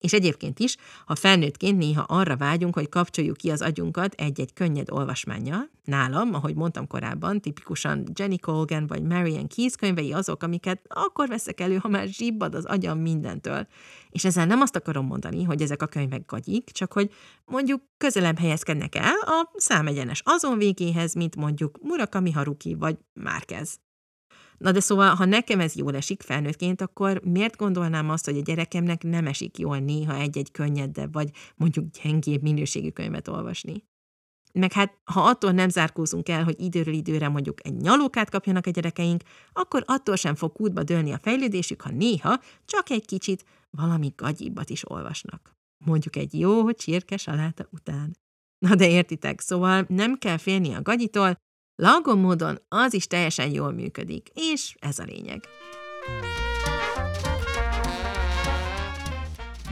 És 0.00 0.12
egyébként 0.12 0.58
is, 0.58 0.76
ha 1.06 1.14
felnőttként 1.14 1.78
néha 1.78 2.02
arra 2.02 2.36
vágyunk, 2.36 2.74
hogy 2.74 2.88
kapcsoljuk 2.88 3.36
ki 3.36 3.50
az 3.50 3.62
agyunkat 3.62 4.14
egy-egy 4.14 4.52
könnyed 4.52 4.90
olvasmányjal, 4.90 5.70
nálam, 5.84 6.34
ahogy 6.34 6.54
mondtam 6.54 6.86
korábban, 6.86 7.40
tipikusan 7.40 8.04
Jenny 8.14 8.38
Colgan 8.40 8.86
vagy 8.86 9.02
Marian 9.02 9.46
Keyes 9.46 9.76
könyvei 9.76 10.12
azok, 10.12 10.42
amiket 10.42 10.80
akkor 10.88 11.28
veszek 11.28 11.60
elő, 11.60 11.76
ha 11.76 11.88
már 11.88 12.08
zsibbad 12.08 12.54
az 12.54 12.64
agyam 12.64 12.98
mindentől. 12.98 13.66
És 14.10 14.24
ezzel 14.24 14.46
nem 14.46 14.60
azt 14.60 14.76
akarom 14.76 15.06
mondani, 15.06 15.44
hogy 15.44 15.62
ezek 15.62 15.82
a 15.82 15.86
könyvek 15.86 16.26
gagyik, 16.26 16.70
csak 16.70 16.92
hogy 16.92 17.10
mondjuk 17.44 17.82
közelebb 17.96 18.38
helyezkednek 18.38 18.94
el 18.94 19.16
a 19.20 19.50
számegyenes 19.56 20.22
azon 20.24 20.58
végéhez, 20.58 21.14
mint 21.14 21.36
mondjuk 21.36 21.78
Murakami 21.82 22.30
Haruki 22.30 22.74
vagy 22.74 22.96
Márkez. 23.12 23.78
Na 24.60 24.72
de 24.72 24.80
szóval, 24.80 25.14
ha 25.14 25.24
nekem 25.24 25.60
ez 25.60 25.74
jól 25.74 25.96
esik 25.96 26.22
felnőttként, 26.22 26.80
akkor 26.80 27.20
miért 27.24 27.56
gondolnám 27.56 28.10
azt, 28.10 28.24
hogy 28.24 28.36
a 28.36 28.42
gyerekemnek 28.42 29.02
nem 29.02 29.26
esik 29.26 29.58
jól 29.58 29.78
néha 29.78 30.14
egy-egy 30.14 30.50
könnyedebb, 30.50 31.12
vagy 31.12 31.30
mondjuk 31.56 31.86
gyengébb 32.02 32.42
minőségű 32.42 32.90
könyvet 32.90 33.28
olvasni? 33.28 33.84
Meg 34.52 34.72
hát, 34.72 34.98
ha 35.04 35.20
attól 35.20 35.50
nem 35.50 35.68
zárkózunk 35.68 36.28
el, 36.28 36.44
hogy 36.44 36.60
időről 36.60 36.94
időre 36.94 37.28
mondjuk 37.28 37.66
egy 37.66 37.76
nyalókát 37.76 38.30
kapjanak 38.30 38.66
a 38.66 38.70
gyerekeink, 38.70 39.22
akkor 39.52 39.82
attól 39.86 40.16
sem 40.16 40.34
fog 40.34 40.52
kútba 40.52 40.82
dőlni 40.82 41.12
a 41.12 41.18
fejlődésük, 41.18 41.80
ha 41.80 41.90
néha 41.90 42.40
csak 42.64 42.90
egy 42.90 43.04
kicsit 43.06 43.44
valami 43.70 44.12
gagyibbat 44.16 44.70
is 44.70 44.90
olvasnak. 44.90 45.56
Mondjuk 45.84 46.16
egy 46.16 46.38
jó 46.38 46.72
csirke 46.72 47.16
saláta 47.16 47.68
után. 47.70 48.16
Na 48.58 48.74
de 48.74 48.88
értitek, 48.88 49.40
szóval 49.40 49.84
nem 49.88 50.18
kell 50.18 50.36
félni 50.36 50.74
a 50.74 50.82
gagyitól, 50.82 51.36
Lagon 51.80 52.18
módon 52.18 52.58
az 52.68 52.94
is 52.94 53.06
teljesen 53.06 53.50
jól 53.50 53.72
működik, 53.72 54.28
és 54.34 54.74
ez 54.80 54.98
a 54.98 55.04
lényeg. 55.04 55.40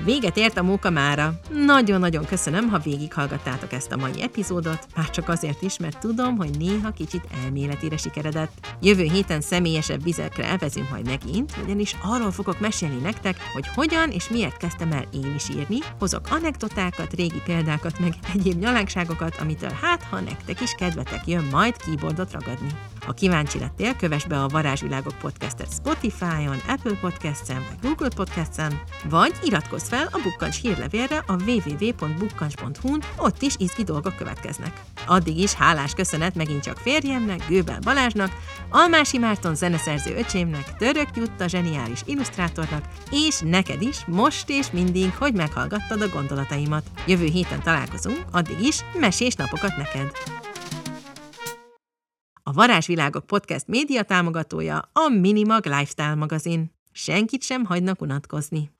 Véget 0.08 0.36
ért 0.36 0.58
a 0.58 0.62
móka 0.62 0.90
mára. 0.90 1.40
Nagyon-nagyon 1.64 2.24
köszönöm, 2.24 2.68
ha 2.68 2.78
végighallgattátok 2.78 3.72
ezt 3.72 3.92
a 3.92 3.96
mai 3.96 4.22
epizódot, 4.22 4.86
már 4.96 5.10
csak 5.10 5.28
azért 5.28 5.62
is, 5.62 5.78
mert 5.78 5.98
tudom, 5.98 6.36
hogy 6.36 6.50
néha 6.58 6.90
kicsit 6.90 7.28
elméletére 7.44 7.96
sikeredett. 7.96 8.52
Jövő 8.80 9.02
héten 9.02 9.40
személyesebb 9.40 10.02
vizekre 10.02 10.44
elvezünk 10.44 10.90
majd 10.90 11.06
megint, 11.06 11.52
ugyanis 11.64 11.96
arról 12.02 12.30
fogok 12.30 12.60
mesélni 12.60 13.00
nektek, 13.02 13.36
hogy 13.52 13.66
hogyan 13.74 14.10
és 14.10 14.28
miért 14.28 14.56
kezdtem 14.56 14.92
el 14.92 15.04
én 15.12 15.34
is 15.34 15.48
írni, 15.48 15.78
hozok 15.98 16.26
anekdotákat, 16.30 17.12
régi 17.12 17.42
példákat, 17.44 17.98
meg 17.98 18.14
egyéb 18.34 18.58
nyalánkságokat, 18.58 19.36
amitől 19.40 19.72
hát, 19.82 20.02
ha 20.02 20.20
nektek 20.20 20.60
is 20.60 20.72
kedvetek 20.72 21.26
jön 21.26 21.44
majd 21.50 21.76
keyboardot 21.76 22.32
ragadni. 22.32 22.68
Ha 23.08 23.14
kíváncsi 23.14 23.58
lettél, 23.58 23.96
kövess 23.96 24.24
be 24.24 24.42
a 24.42 24.48
Varázsvilágok 24.48 25.18
podcastet 25.18 25.72
Spotify-on, 25.72 26.58
Apple 26.68 26.98
Podcast-en 27.00 27.66
vagy 27.68 27.78
Google 27.82 28.08
Podcast-en, 28.16 28.80
vagy 29.04 29.32
iratkozz 29.42 29.88
fel 29.88 30.08
a 30.12 30.20
Bukkancs 30.22 30.60
hírlevélre 30.60 31.24
a 31.26 31.32
www.bukkancs.hu-n, 31.32 33.02
ott 33.16 33.42
is 33.42 33.54
izgi 33.58 33.84
dolgok 33.84 34.16
következnek. 34.16 34.82
Addig 35.06 35.38
is 35.38 35.52
hálás 35.52 35.94
köszönet 35.94 36.34
megint 36.34 36.62
csak 36.62 36.76
férjemnek, 36.76 37.46
Gőbel 37.48 37.78
Balázsnak, 37.80 38.32
Almási 38.70 39.18
Márton 39.18 39.54
zeneszerző 39.54 40.16
öcsémnek, 40.16 40.76
Török 40.76 41.08
Jutta 41.14 41.48
zseniális 41.48 42.00
illusztrátornak, 42.04 42.84
és 43.10 43.40
neked 43.44 43.82
is 43.82 44.04
most 44.06 44.50
és 44.50 44.70
mindig, 44.70 45.14
hogy 45.18 45.34
meghallgattad 45.34 46.00
a 46.00 46.08
gondolataimat. 46.08 46.84
Jövő 47.06 47.26
héten 47.26 47.62
találkozunk, 47.62 48.24
addig 48.32 48.60
is 48.60 48.84
mesés 48.98 49.34
napokat 49.34 49.76
neked! 49.76 50.12
A 52.48 52.52
Varázsvilágok 52.52 53.26
podcast 53.26 53.66
média 53.66 54.02
támogatója 54.02 54.88
a 54.92 55.08
Minimag 55.08 55.66
Lifestyle 55.66 56.14
magazin. 56.14 56.70
Senkit 56.92 57.42
sem 57.42 57.64
hagynak 57.64 58.00
unatkozni. 58.00 58.70